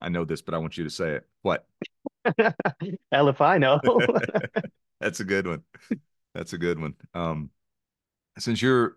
[0.00, 1.26] I know this, but I want you to say it.
[1.42, 1.66] What?
[3.12, 3.80] Hell if I know.
[5.00, 5.62] That's a good one.
[6.34, 6.94] That's a good one.
[7.14, 7.50] Um,
[8.38, 8.96] since you're,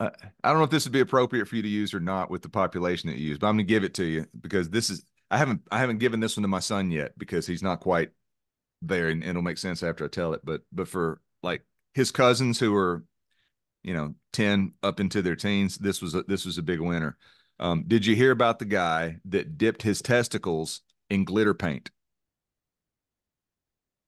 [0.00, 0.10] I
[0.44, 2.48] don't know if this would be appropriate for you to use or not with the
[2.48, 5.04] population that you use, but I'm going to give it to you because this is,
[5.30, 8.10] I haven't, I haven't given this one to my son yet because he's not quite
[8.80, 10.40] there and, and it'll make sense after I tell it.
[10.44, 13.04] But, but for like his cousins who are,
[13.82, 17.16] you know, 10 up into their teens, this was, a, this was a big winner.
[17.58, 21.90] Um, did you hear about the guy that dipped his testicles in glitter paint?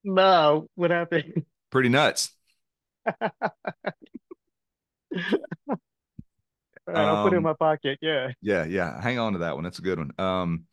[0.05, 1.45] No, what happened?
[1.69, 2.31] Pretty nuts.
[6.87, 7.99] All right, I'll put it in Um, my pocket.
[8.01, 8.31] Yeah.
[8.41, 9.01] yeah, yeah.
[9.01, 9.63] Hang on to that one.
[9.63, 10.11] That's a good one.
[10.19, 10.65] Um,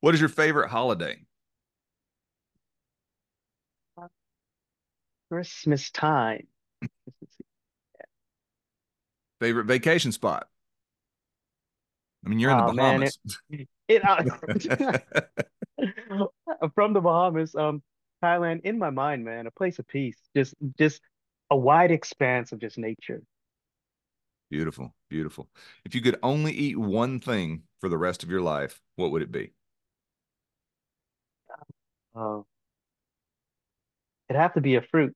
[0.00, 1.18] what is your favorite holiday?
[5.28, 6.46] Christmas time.
[9.40, 10.48] Favorite vacation spot?
[12.24, 13.18] I mean, you're in the Oh man, it, Bahamas.
[13.88, 14.24] it uh,
[16.74, 17.82] from the Bahamas, um,
[18.22, 20.18] Thailand in my mind, man, a place of peace.
[20.36, 21.00] Just just
[21.50, 23.22] a wide expanse of just nature.
[24.50, 25.48] Beautiful, beautiful.
[25.84, 29.22] If you could only eat one thing for the rest of your life, what would
[29.22, 29.52] it be?
[32.14, 32.42] Uh,
[34.28, 35.14] it'd have to be a fruit.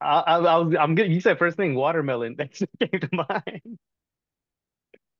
[0.00, 1.12] I, I, I was I'm good.
[1.12, 2.36] You said first thing watermelon.
[2.38, 3.78] That just came to mind.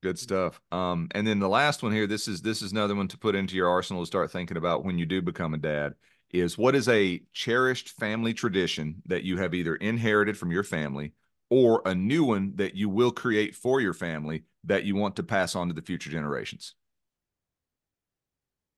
[0.01, 0.61] Good stuff.
[0.71, 3.35] Um, and then the last one here, this is this is another one to put
[3.35, 5.95] into your arsenal to start thinking about when you do become a dad.
[6.31, 11.13] Is what is a cherished family tradition that you have either inherited from your family
[11.49, 15.23] or a new one that you will create for your family that you want to
[15.23, 16.75] pass on to the future generations?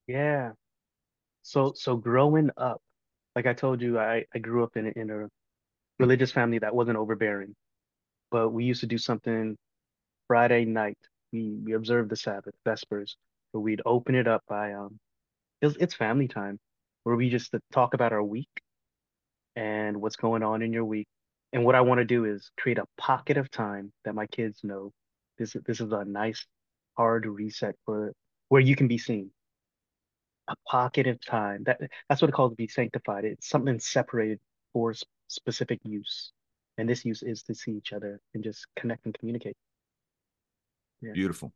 [0.08, 0.52] Yeah.
[1.44, 2.82] So so growing up,
[3.36, 5.28] like I told you, I I grew up in a, in a
[6.00, 7.56] religious family that wasn't overbearing.
[8.32, 9.58] But we used to do something
[10.28, 10.98] Friday night.
[11.32, 13.18] We we observed the Sabbath, Vespers,
[13.54, 15.00] but we'd open it up by um
[15.62, 16.60] it's family time
[17.04, 18.50] where we just talk about our week
[19.56, 21.08] and what's going on in your week.
[21.54, 24.60] And what I want to do is create a pocket of time that my kids
[24.64, 24.92] know
[25.38, 26.46] this this is a nice
[26.96, 28.14] hard reset for
[28.50, 29.32] where you can be seen.
[30.48, 31.64] A pocket of time.
[31.66, 33.26] That that's what it calls to be sanctified.
[33.26, 34.40] It's something separated
[34.74, 34.94] for
[35.28, 36.32] specific use.
[36.78, 39.56] And this use is to see each other and just connect and communicate.
[41.02, 41.12] Yeah.
[41.14, 41.54] Beautiful.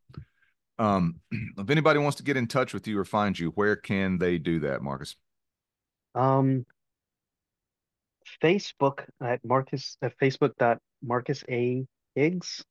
[0.78, 4.18] Um, if anybody wants to get in touch with you or find you, where can
[4.18, 5.16] they do that, Marcus?
[6.14, 6.66] Um,
[8.42, 11.86] Facebook at Marcus at Facebook dot Marcus A.
[12.16, 12.64] Higgs.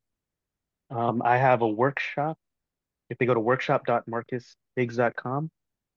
[0.91, 2.39] Um, I have a workshop.
[3.11, 5.51] If they go to workshop dot workshop.marcushiggs.com,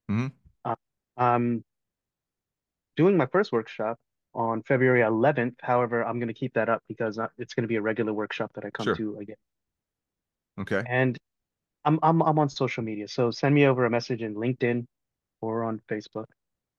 [0.09, 0.31] Mhm.
[0.65, 0.75] uh,
[1.17, 1.63] I'm
[2.95, 3.97] doing my first workshop
[4.33, 5.55] on February 11th.
[5.61, 8.13] However, I'm going to keep that up because uh, it's going to be a regular
[8.13, 8.95] workshop that I come Sure.
[8.95, 9.35] to again.
[10.59, 10.83] Okay.
[10.87, 11.17] And
[11.85, 14.85] I'm I'm I'm on social media, so send me over a message in LinkedIn
[15.41, 16.25] or on Facebook.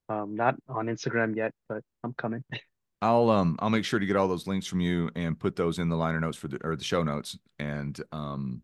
[0.08, 2.42] Um, not on Instagram yet, but I'm coming.
[3.02, 5.78] I'll um I'll make sure to get all those links from you and put those
[5.78, 7.38] in the liner notes for the or the show notes.
[7.60, 8.62] And um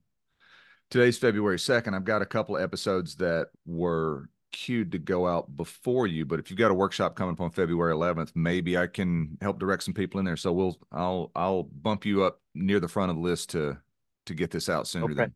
[0.91, 1.95] today's February 2nd.
[1.95, 6.39] I've got a couple of episodes that were queued to go out before you, but
[6.41, 9.83] if you've got a workshop coming up on February 11th, maybe I can help direct
[9.85, 10.37] some people in there.
[10.37, 13.79] So we'll I'll I'll bump you up near the front of the list to
[14.27, 15.15] to get this out sooner Okay.
[15.15, 15.35] than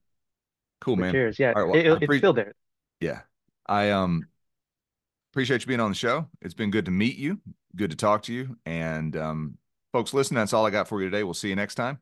[0.80, 1.12] cool, man.
[1.12, 1.38] cheers.
[1.38, 2.54] Yeah, right, well, it- it's still there.
[3.00, 3.20] Yeah.
[3.66, 4.26] I um
[5.32, 6.28] appreciate you being on the show.
[6.42, 7.40] It's been good to meet you,
[7.76, 8.56] good to talk to you.
[8.66, 9.58] And um
[9.92, 11.22] folks, listen, that's all I got for you today.
[11.24, 11.98] We'll see you next time.